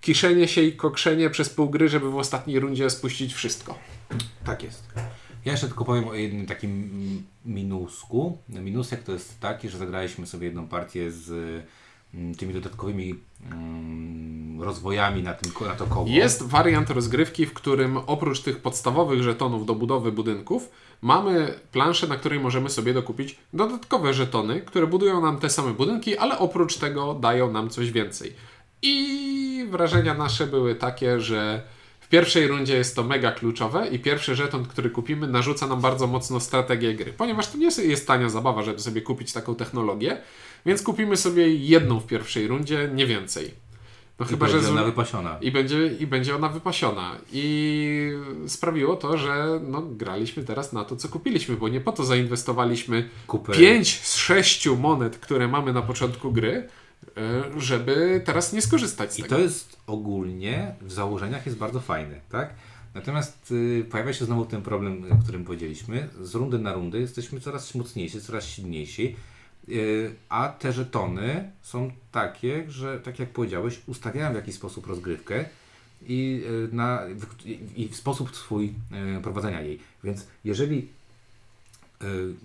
[0.00, 3.78] kiszenie się i kokszenie przez pół gry, żeby w ostatniej rundzie spuścić wszystko.
[4.44, 4.84] Tak jest.
[5.44, 6.90] Ja jeszcze tylko powiem o jednym takim
[7.44, 8.38] minusku.
[8.48, 11.30] Minusek to jest taki, że zagraliśmy sobie jedną partię z
[12.14, 13.14] mm, tymi dodatkowymi
[13.52, 16.06] mm, rozwojami na, tym, na to koło.
[16.08, 20.70] Jest wariant rozgrywki, w którym oprócz tych podstawowych żetonów do budowy budynków,
[21.02, 26.18] mamy planszę, na której możemy sobie dokupić dodatkowe żetony, które budują nam te same budynki,
[26.18, 28.32] ale oprócz tego dają nam coś więcej.
[28.82, 31.62] I wrażenia nasze były takie, że
[32.12, 36.40] pierwszej rundzie jest to mega kluczowe i pierwszy żeton, który kupimy, narzuca nam bardzo mocno
[36.40, 40.16] strategię gry, ponieważ to nie jest tania zabawa, żeby sobie kupić taką technologię,
[40.66, 43.54] więc kupimy sobie jedną w pierwszej rundzie, nie więcej.
[44.18, 44.70] No I chyba, że będzie z...
[44.70, 45.38] ona wypasiona.
[45.40, 47.16] I będzie, I będzie ona wypasiona.
[47.32, 48.12] I
[48.46, 53.08] sprawiło to, że no, graliśmy teraz na to, co kupiliśmy, bo nie po to zainwestowaliśmy
[53.26, 53.52] Kupę.
[53.52, 56.68] 5 z 6 monet, które mamy na początku gry,
[57.56, 59.36] żeby teraz nie skorzystać z I tego.
[59.36, 62.54] to jest ogólnie w założeniach jest bardzo fajne, tak?
[62.94, 66.08] Natomiast y, pojawia się znowu ten problem, o którym powiedzieliśmy.
[66.22, 69.16] Z rundy na rundę jesteśmy coraz mocniejsi, coraz silniejsi,
[69.68, 75.44] y, a te żetony są takie, że tak jak powiedziałeś, ustawiają w jakiś sposób rozgrywkę
[76.06, 78.74] i, y, na, w, i, i w sposób swój
[79.22, 79.78] prowadzenia jej.
[80.04, 80.88] Więc jeżeli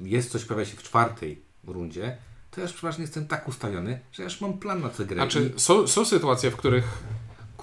[0.02, 2.18] jest coś pojawia się w czwartej rundzie,
[2.58, 5.16] to ja już przeważnie jestem tak ustawiony, że ja już mam plan na tę grę.
[5.16, 6.84] Znaczy, I są, są sytuacje, w których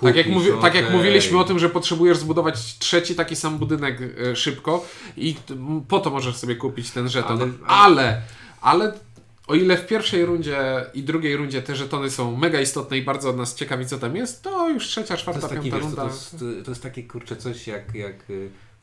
[0.01, 3.99] tak jak, mówi, tak jak mówiliśmy o tym, że potrzebujesz zbudować trzeci taki sam budynek
[4.01, 4.86] e, szybko
[5.16, 5.36] i
[5.88, 7.40] po to możesz sobie kupić ten żeton.
[7.42, 8.22] Ale, Ale-
[8.61, 8.92] ale,
[9.47, 13.32] o ile w pierwszej rundzie i drugiej rundzie te żetony są mega istotne i bardzo
[13.32, 16.03] nas ciekawi, co tam jest, to już trzecia, To czwarta, jest, taki, piąta wiesz, to,
[16.03, 16.14] runda.
[16.38, 18.16] to, jest, to jest takie kurczę coś jak, jak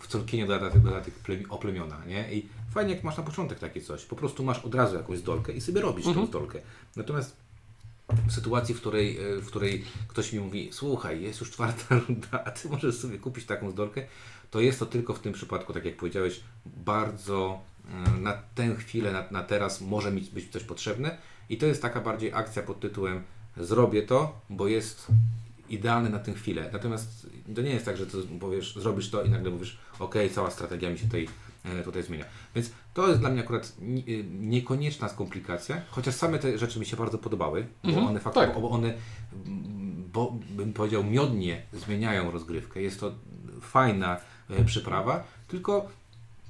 [0.02, 2.34] y, w Tolkienie dodatek, dodatek plemi, o plemiona, nie?
[2.34, 4.06] I fajnie jak masz na początek takie coś.
[4.06, 6.26] Po prostu masz od razu jakąś zdolkę i sobie robisz Mhm.
[6.26, 6.60] tą zdolkę.
[6.96, 7.36] Natomiast
[8.28, 12.44] w sytuacji, w której, y, w której ktoś mi mówi, słuchaj, jest już czwarta runda,
[12.46, 14.06] a ty możesz sobie kupić taką zdolkę,
[14.52, 17.62] to jest to tylko w tym przypadku, tak jak powiedziałeś, bardzo
[18.18, 21.18] y, na tę chwilę, na, na teraz może mi być coś potrzebne
[21.50, 23.24] i to jest taka bardziej akcja pod tytułem
[23.58, 25.08] zrobię to, bo jest
[25.74, 26.70] idealny na tę chwilę.
[26.74, 30.52] Natomiast to nie jest tak, że to powiesz, zrobisz to i nagle mówisz, ok, cała
[30.52, 31.28] strategia mi się tutaj,
[31.66, 32.26] e, tutaj zmienia.
[32.56, 33.74] Więc to jest dla mnie akurat
[34.08, 38.54] y, niekonieczna skomplikacja, chociaż same te rzeczy mi się bardzo podobały, bo Mhm, one faktycznie,
[38.54, 38.62] tak.
[38.62, 38.94] bo one,
[40.14, 42.82] bo bym powiedział, miodnie zmieniają rozgrywkę.
[42.82, 43.12] Jest to
[43.62, 44.18] fajna
[44.50, 45.90] e, przyprawa, tylko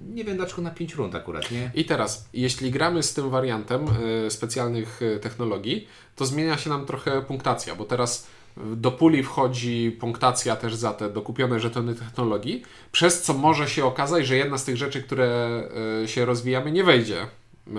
[0.01, 1.71] nie wiem dlaczego na 5 rund akurat, nie?
[1.75, 3.85] I teraz, jeśli gramy z tym wariantem
[4.29, 8.27] specjalnych technologii, to zmienia się nam trochę punktacja, bo teraz
[8.75, 14.27] do puli wchodzi punktacja też za te dokupione żetony technologii, przez co może się okazać,
[14.27, 15.63] że jedna z tych rzeczy, które
[16.03, 17.21] y, się rozwijamy, nie wejdzie.
[17.67, 17.71] Y,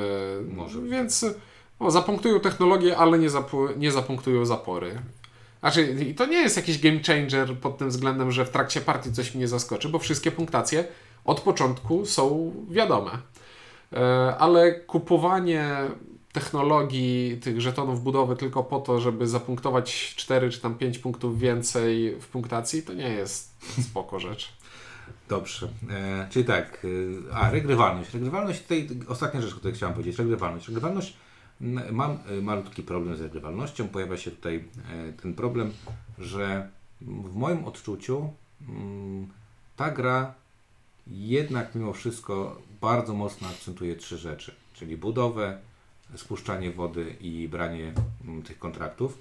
[0.54, 0.82] Może.
[0.82, 1.26] Więc
[1.78, 4.98] o, zapunktują technologię, ale nie, zapu- nie zapunktują zapory.
[5.60, 9.12] Znaczy, i to nie jest jakiś game changer pod tym względem, że w trakcie partii
[9.12, 10.84] coś mnie zaskoczy, bo wszystkie punktacje
[11.24, 13.10] od początku są wiadome.
[13.92, 15.66] E, Ale kupowanie
[16.32, 22.16] technologii, tych żetonów budowy tylko po to, żeby zapunktować 4 czy tam 5 punktów więcej
[22.20, 24.52] w punktacji, to nie jest spoko rzecz.
[25.28, 25.68] Dobrze.
[25.90, 26.86] E, czyli tak,
[27.30, 28.14] e, a regrywalność.
[28.14, 30.18] Regrywalność, tutaj ostatnia rzecz, o której chciałem powiedzieć.
[30.18, 30.68] Regrywalność.
[30.68, 31.16] Regrywalność,
[31.92, 33.88] mam e, malutki problem z regrywalnością.
[33.88, 35.72] Pojawia się tutaj e, ten problem,
[36.18, 36.68] że
[37.00, 38.32] w moim odczuciu
[38.68, 39.28] mm,
[39.76, 40.34] ta gra
[41.06, 45.58] jednak mimo wszystko bardzo mocno akcentuje trzy rzeczy, czyli budowę,
[46.16, 47.92] spuszczanie wody i branie
[48.24, 49.18] mm, tych kontraktów.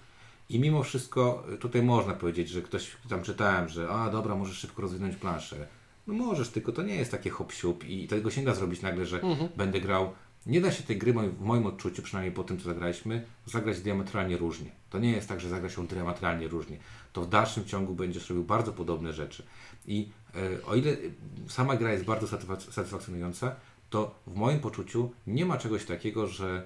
[0.49, 4.57] I mimo wszystko y, tutaj można powiedzieć, że ktoś tam czytałem, że a dobra, możesz
[4.57, 5.67] szybko rozwinąć planszę.
[6.07, 7.53] No możesz, tylko to nie jest takie hop
[7.87, 9.21] i tego się nie da zrobić nagle, że
[9.57, 10.11] będę grał.
[10.45, 14.37] Nie da się tej gry, w moim odczuciu, przynajmniej po tym, co zagraliśmy, zagrać diametralnie
[14.37, 14.71] różnie.
[14.89, 16.77] To nie jest tak, że zagra się diametralnie różnie.
[17.13, 19.43] To w dalszym ciągu będziesz robił bardzo podobne rzeczy.
[19.87, 20.97] I e, o ile
[21.47, 23.55] sama gra jest bardzo satysfak- satysfakcjonująca,
[23.89, 26.65] to w moim poczuciu nie ma czegoś takiego, że,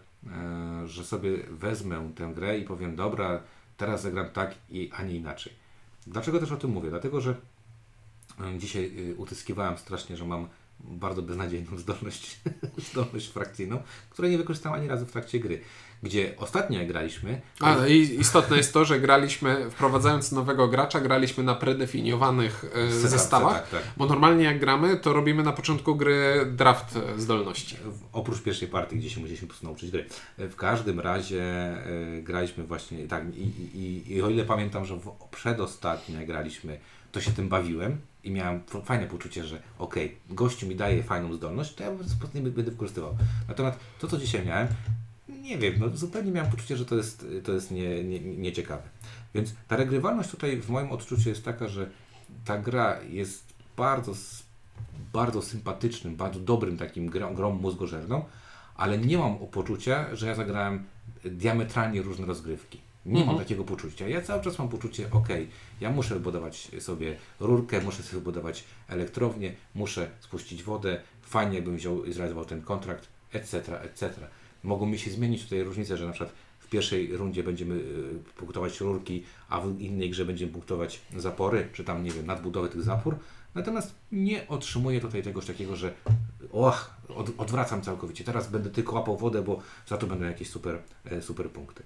[0.86, 3.44] że sobie wezmę tę grę i powiem, dobra,
[3.78, 5.54] teraz zagram tak, i, a nie inaczej.
[6.08, 6.90] Dlaczego też o tym mówię?
[6.90, 7.36] Dlatego, że
[8.40, 10.48] e, dzisiaj y, utyskiwałem strasznie, że mam
[10.80, 12.40] bardzo beznadziejną zdolność,
[12.92, 15.62] zdolność frakcyjną, której nie wykorzystałem ani razu w trakcie gry.
[16.04, 21.44] Gdzie ostatnio jak graliśmy, A, i istotne jest to, że graliśmy, wprowadzając nowego gracza, graliśmy
[21.44, 23.94] na predefiniowanych e, zestawach, tak, tak.
[23.98, 27.78] bo normalnie jak gramy, to robimy na początku gry draft e, zdolności.
[28.14, 30.06] Oprócz pierwszej partii, gdzie się musieliśmy po prostu nauczyć gry.
[30.38, 35.12] W każdym razie e, graliśmy właśnie tak i, i, i, o ile pamiętam, że w
[35.32, 36.80] przedostatnio jak graliśmy,
[37.12, 41.74] to się tym bawiłem i miałem fajne poczucie, że okej, gościu mi daje fajną zdolność,
[41.74, 43.18] to ja po prostu nie będę wykorzystywał.
[43.48, 44.68] Natomiast to, co dzisiaj miałem,
[45.46, 48.84] nie wiem, no zupełnie miałem poczucie, że to jest, to jest nie, nie, nieciekawe.
[49.36, 51.90] Więc ta regrywalność tutaj w moim odczuciu jest taka, że
[52.46, 54.14] ta gra jest bardzo,
[55.14, 58.26] bardzo sympatycznym, bardzo dobrym takim grą, grą mózgożerną,
[58.76, 60.86] ale nie mam poczucia, że ja zagrałem
[61.26, 62.80] diametralnie różne rozgrywki.
[63.06, 64.08] Nie mam takiego poczucia.
[64.08, 65.28] Ja cały czas mam poczucie, ok,
[65.82, 72.06] ja muszę budować sobie rurkę, muszę sobie budować elektrownię, muszę spuścić wodę, fajnie jakbym wziął
[72.06, 74.10] i zrealizował ten kontrakt, etc., etc.
[74.66, 78.80] Mogą mi się zmienić tutaj różnice, że na przykład w pierwszej rundzie będziemy y, punktować
[78.82, 83.16] rurki, a w innej grze będziemy punktować zapory, czy tam, nie wiem, nadbudowę tych zapór.
[83.56, 85.94] Natomiast nie otrzymuję tutaj czegoś takiego, że
[86.52, 88.24] och, od, odwracam całkowicie.
[88.24, 91.84] Teraz będę tylko łapał wodę, bo za to będą jakieś super, e, super punkty.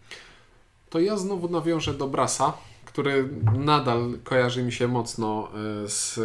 [0.89, 2.53] To ja znowu nawiążę do Brasa,
[2.85, 5.49] który nadal kojarzy mi się mocno
[5.83, 6.15] e, z,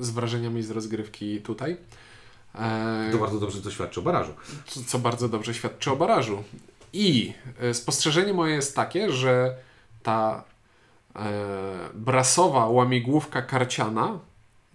[0.00, 1.76] z wrażeniami z rozgrywki tutaj.
[2.54, 4.32] E, To bardzo dobrze to świadczy o barażu.
[4.66, 6.42] co, co bardzo dobrze świadczy o barażu.
[6.92, 9.54] I e, spostrzeżenie moje jest takie, że
[10.02, 10.44] ta
[11.16, 11.20] e,
[11.94, 14.18] brasowa łamigłówka karciana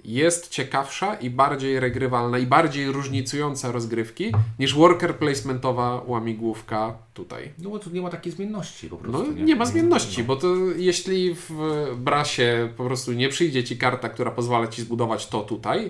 [0.03, 7.51] jest ciekawsza i bardziej regrywalna i bardziej różnicująca rozgrywki niż worker placementowa łamigłówka tutaj.
[7.59, 9.32] No bo tu nie ma takiej zmienności po No prostu.
[9.34, 10.28] nie ma zmienności, No.
[10.28, 10.47] bo to
[10.78, 11.51] jeśli w
[11.97, 15.89] brasie po prostu nie przyjdzie ci karta, która pozwala ci zbudować to tutaj,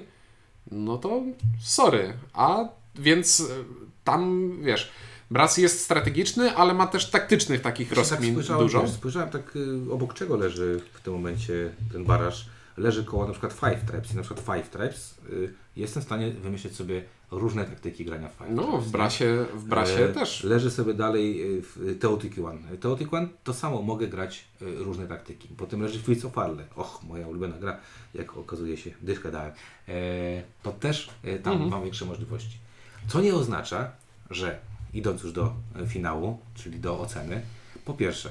[0.71, 1.21] no to
[1.59, 2.13] sorry.
[2.33, 2.65] A
[2.95, 3.43] więc e,
[4.03, 4.91] tam wiesz,
[5.31, 8.87] bras jest strategiczny, ale ma też taktycznych takich Właśnie rozkmin spojrzałem, dużo.
[8.87, 9.57] spojrzałem tak
[9.91, 12.45] obok czego leży w tym momencie ten baraż.
[12.77, 16.31] Leży koło na przykład Five Tribes i na przykład Five Tribes y, jestem w stanie
[16.31, 18.83] wymyślić sobie różne taktyki grania w Five No, Tribes.
[18.83, 18.91] w nie?
[18.91, 20.43] brasie, w brasie E, też.
[20.43, 22.77] Leży sobie dalej y, w Teotihuacan.
[22.79, 25.47] Teotihuacan to samo mogę grać y, różne taktyki.
[25.47, 26.63] Potem leży Fleets of Arle.
[26.75, 27.77] Och, moja ulubiona gra,
[28.13, 29.51] jak okazuje się, dyszkę dałem.
[29.87, 29.93] E,
[30.63, 31.71] to też e, tam Mhm.
[31.71, 32.57] mam większe możliwości.
[33.07, 33.91] Co nie oznacza,
[34.29, 34.59] że
[34.93, 37.41] idąc już do e, finału, czyli do oceny,
[37.85, 38.29] po pierwsze,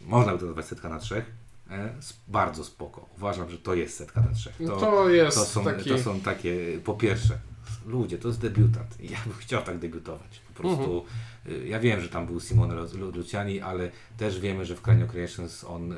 [0.00, 1.45] można by to nazwać setka na trzech.
[1.70, 1.94] E,
[2.28, 3.08] bardzo spoko.
[3.16, 4.60] Uważam, że to jest setka na trzech.
[4.60, 5.90] No to jest to są, taki...
[5.90, 7.38] to są takie, po pierwsze,
[7.86, 9.00] ludzie, to jest debiutant.
[9.00, 10.40] Ja bym chciał tak debiutować.
[10.54, 11.04] Po prostu,
[11.48, 15.06] y, ja wiem, że tam był Simone Lu- Luciani, ale też wiemy, że w Cranio
[15.06, 15.96] Creations on y,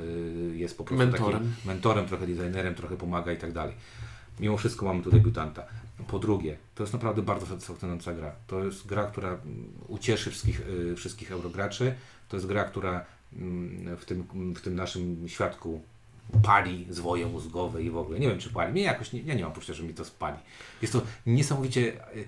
[0.56, 1.32] jest po prostu Mentorem.
[1.40, 3.74] takim mentorem, trochę designerem, trochę pomaga i tak dalej.
[4.40, 5.62] Mimo wszystko mamy tu debiutanta.
[6.08, 8.32] Po drugie, to jest naprawdę bardzo satysfakcjonująca gra.
[8.46, 11.94] To jest gra, która mm, ucieszy wszystkich, y, wszystkich eurograczy.
[12.28, 13.04] To jest gra, która
[13.98, 14.24] w tym,
[14.54, 15.80] w tym naszym świadku
[16.42, 18.18] pali zwoje mózgowe i w ogóle.
[18.20, 18.72] Nie wiem, czy pali.
[18.72, 20.36] Mnie jakoś, nie, ja nie mam poczucia, że mi to spali.
[20.82, 21.80] Jest to niesamowicie...
[22.16, 22.24] y,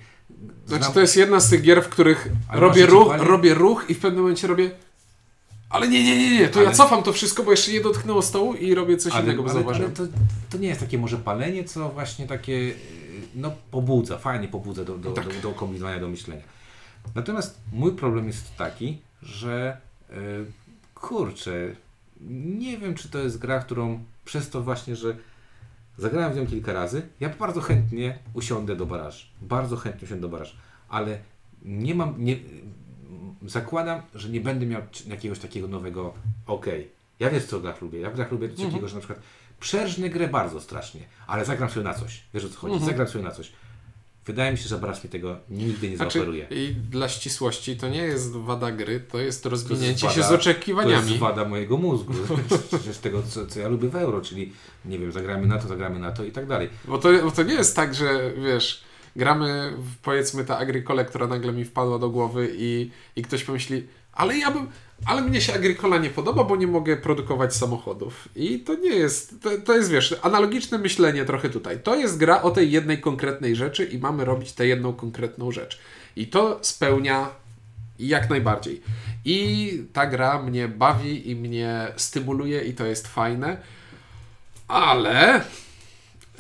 [0.66, 3.24] Znaczy znam- to jest jedna z tych gier, w których Ale robię ruch, pali?
[3.24, 4.70] robię ruch i w pewnym momencie robię
[5.70, 8.22] ale nie, nie, nie, nie, to ja Ale- cofam to wszystko, bo jeszcze nie dotknęło
[8.22, 10.02] stołu i robię coś ale, innego, bo ale, ale to,
[10.50, 12.74] to nie jest takie może palenie, co właśnie takie y,
[13.34, 15.24] no pobudza, fajnie pobudza do, do, Tak.
[15.26, 16.42] do, do kombinowania, do myślenia.
[17.14, 19.76] Natomiast mój problem jest taki, że
[20.10, 20.14] y,
[21.00, 21.74] kurczę,
[22.30, 25.16] nie wiem czy to jest gra, którą przez to właśnie, że
[25.98, 29.26] zagrałem w nią kilka razy, ja bardzo chętnie usiądę do baraży.
[29.42, 30.56] Bardzo chętnie usiądę do baraży,
[30.88, 31.18] ale
[31.62, 32.36] nie mam, nie,
[33.46, 36.14] zakładam, że nie będę miał jakiegoś takiego nowego
[36.46, 36.90] okej.
[37.20, 38.00] Ja wiesz co grach lubię.
[38.00, 39.20] Ja w grach lubię coś takiego, że na przykład
[39.60, 42.22] przerżnę grę bardzo strasznie, ale zagram sobie na coś.
[42.34, 42.84] Wiesz o co chodzi?
[42.84, 43.52] Zagram sobie na coś.
[44.26, 46.46] Wydaje mi się, że Brass mi tego nigdy nie Znaczy, zaoferuje.
[46.50, 50.22] I dla ścisłości to nie jest wada gry, to jest To rozwinięcie jest się wada-
[50.22, 51.08] z To oczekiwaniami.
[51.08, 52.12] jest wada mojego mózgu.
[52.68, 54.52] Przecież tego, co, co ja lubię w euro, czyli
[54.84, 56.68] nie wiem, zagramy na to, zagramy na to i tak dalej.
[56.84, 58.80] Bo to, bo to nie jest tak, że wiesz,
[59.16, 63.86] gramy w, powiedzmy ta Agricole, która nagle mi wpadła do głowy i, i ktoś pomyśli,
[64.12, 64.68] ale ja bym,
[65.06, 68.28] ale mnie się Agricola nie podoba, bo nie mogę produkować samochodów.
[68.36, 71.80] I to nie jest, to, to jest wiesz, analogiczne myślenie trochę tutaj.
[71.82, 75.78] To jest gra o tej jednej konkretnej rzeczy i mamy robić tę jedną konkretną rzecz.
[76.16, 77.28] I to spełnia
[77.98, 78.82] jak najbardziej.
[79.24, 83.56] I ta gra mnie bawi i mnie stymuluje i to jest fajne.
[84.68, 85.44] Ale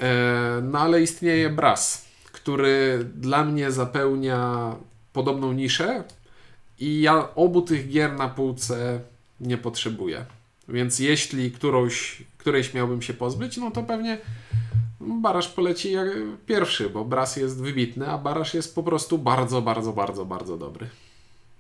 [0.00, 4.74] E, No ale istnieje Brass, który dla mnie zapełnia
[5.12, 6.04] podobną niszę
[6.80, 9.00] i ja obu tych gier na półce
[9.40, 10.24] nie potrzebuję.
[10.68, 14.18] Więc jeśli którąś, którejś miałbym się pozbyć, no to pewnie
[15.00, 16.08] Barasz poleci jak
[16.46, 20.88] pierwszy, bo Brass jest wybitny, a Barasz jest po prostu bardzo, bardzo, bardzo, bardzo dobry.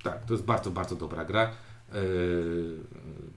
[0.02, 1.50] Tak, to jest bardzo, bardzo dobra gra.
[1.94, 2.00] Yy,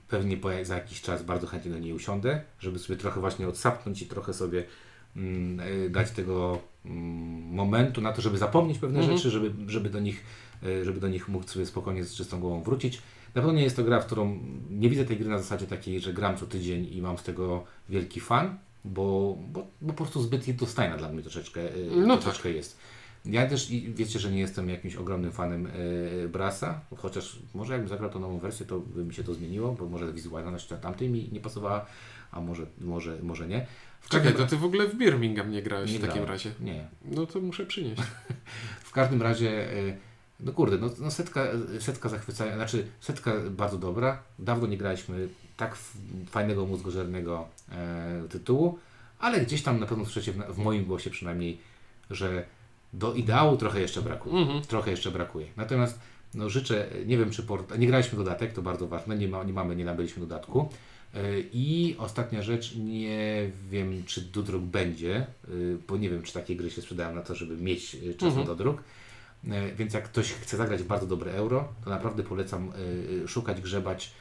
[0.08, 4.06] Pewnie za jakiś czas bardzo chętnie do niej usiądę, żeby sobie trochę właśnie odsapnąć i
[4.06, 4.64] trochę sobie
[5.16, 9.16] mm, yy, dać tego mm, momentu na to, żeby zapomnieć pewne Mhm.
[9.18, 10.24] rzeczy, żeby, żeby, do nich,
[10.82, 12.96] żeby do nich mógł sobie spokojnie z czystą głową wrócić.
[13.34, 14.38] Na pewno nie jest to gra, w którą
[14.70, 17.64] nie widzę tej gry na zasadzie takiej, że gram co tydzień i mam z tego
[17.88, 22.50] wielki fan, bo, bo, bo po prostu zbyt jednostajna dla mnie troszeczkę, yy, No troszeczkę
[22.50, 22.78] jest.
[23.24, 28.10] Ja też wiecie, że nie jestem jakimś ogromnym fanem e, Brasa, chociaż może jakbym zagrał
[28.10, 31.28] tą nową wersję, to by mi się to zmieniło, bo może wizualność ta- tamtej mi
[31.32, 31.86] nie pasowała,
[32.30, 33.66] a może, może, może nie.
[34.00, 36.30] W Czekaj, każdym, to ty w ogóle w Birmingham nie grałeś nie w takim grałem.
[36.30, 36.50] razie.
[36.60, 36.86] Nie.
[37.04, 38.02] No to muszę przynieść.
[38.84, 39.96] W każdym razie, e,
[40.40, 41.46] no kurde, no, no setka,
[41.80, 44.22] setka zachwycająca, znaczy setka bardzo dobra.
[44.38, 45.76] Dawno nie graliśmy tak
[46.30, 48.78] fajnego, mózgożernego e, tytułu,
[49.18, 51.58] ale gdzieś tam na pewno słyszycie w, w moim głosie przynajmniej,
[52.10, 52.44] że
[52.92, 54.36] do ideału trochę jeszcze brakuje.
[54.36, 54.62] Mhm.
[54.62, 55.46] Trochę jeszcze brakuje.
[55.56, 55.98] Natomiast
[56.34, 57.78] no, życzę, nie wiem czy port...
[57.78, 60.68] nie graliśmy dodatek, to bardzo ważne, nie, ma, nie mamy, nie nabyliśmy dodatku.
[61.14, 66.56] Yy, I ostatnia rzecz, nie wiem czy dodruk będzie, yy, bo nie wiem czy takie
[66.56, 68.40] gry się sprzedają na to, żeby mieć yy, czas Mhm.
[68.40, 68.82] na dodruk.
[69.46, 72.72] Yy, Więc jak ktoś chce zagrać bardzo dobre euro, to naprawdę polecam
[73.10, 74.12] yy, szukać, grzebać.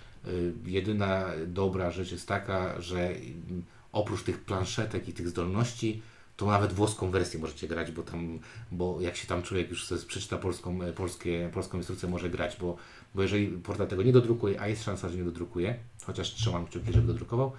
[0.65, 3.61] Jedyna dobra rzecz jest taka, że yy,
[3.91, 6.01] oprócz tych planszetek i tych zdolności,
[6.37, 8.39] to nawet włoską wersję możecie grać, bo tam,
[8.71, 12.57] bo jak się tam człowiek już sobie przeczyta polską, e, polskie, polską instrukcję, może grać,
[12.59, 12.77] bo,
[13.15, 16.93] bo jeżeli portal tego nie dodrukuje, a jest szansa, że nie dodrukuje, chociaż trzymam kciuki,
[16.93, 17.51] żeby dodrukował,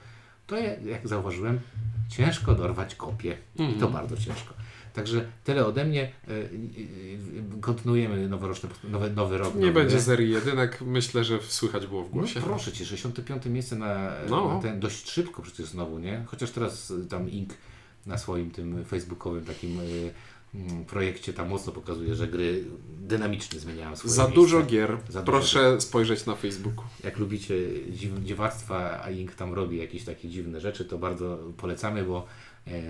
[0.46, 1.60] to jak zauważyłem,
[2.08, 3.36] ciężko dorwać kopię.
[3.76, 4.54] I to bardzo ciężko.
[4.94, 6.02] Także tyle ode mnie.
[6.02, 6.30] E,
[7.60, 9.54] Kontynuujemy noworoczny, nowy, nowy rok.
[9.54, 12.40] Nie nowy będzie serii jedynek, myślę, że słychać było w No głosie.
[12.40, 14.54] proszę Cię, 65 miejsce na, No.
[14.54, 16.24] na ten, dość szybko przecież znowu, nie?
[16.26, 17.50] Chociaż teraz y, tam Ink
[18.06, 20.10] na swoim tym facebookowym takim y,
[20.54, 22.64] mm, projekcie tam mocno pokazuje, że gry
[23.00, 24.34] dynamicznie zmieniają swoje Za miejsce.
[24.40, 24.96] dużo gier.
[25.08, 26.84] Za dużo Proszę spojrzeć na Facebooku.
[27.04, 27.54] Jak lubicie
[27.90, 32.26] dziw, dziwactwa, a Ink tam robi jakieś takie dziwne rzeczy, to bardzo polecamy, bo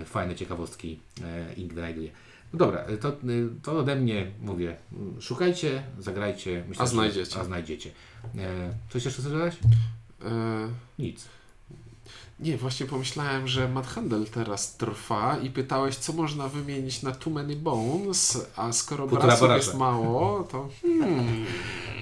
[0.05, 2.11] fajne ciekawostki e, Ink wynajduje.
[2.53, 3.13] No dobra, e, to, e,
[3.63, 4.75] to ode mnie mówię.
[5.19, 6.63] Szukajcie, zagrajcie.
[6.67, 7.39] Myślę, A że- znajdziecie.
[7.39, 7.91] A znajdziecie.
[8.37, 9.57] E, coś jeszcze chcesz dodać?
[10.25, 10.29] E,
[10.99, 11.25] Nic.
[12.39, 17.33] nie, właśnie pomyślałem, że Mad Handel teraz trwa i pytałeś, co można wymienić na Too
[17.33, 21.45] Many Bones, a skoro Kultura brasów jest mało, to hmm,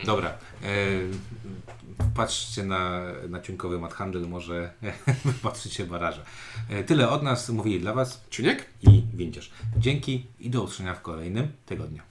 [0.05, 0.29] Dobra.
[0.63, 0.67] E,
[2.13, 4.73] patrzcie na, na cienkowy mat handel, może
[5.43, 6.21] patrzycie baraża.
[6.69, 8.65] E, tyle od nas, mówili dla Was Czuniek?
[8.81, 9.51] i Więcierz.
[9.77, 12.01] Dzięki i do usłyszenia w kolejnym tygodniu.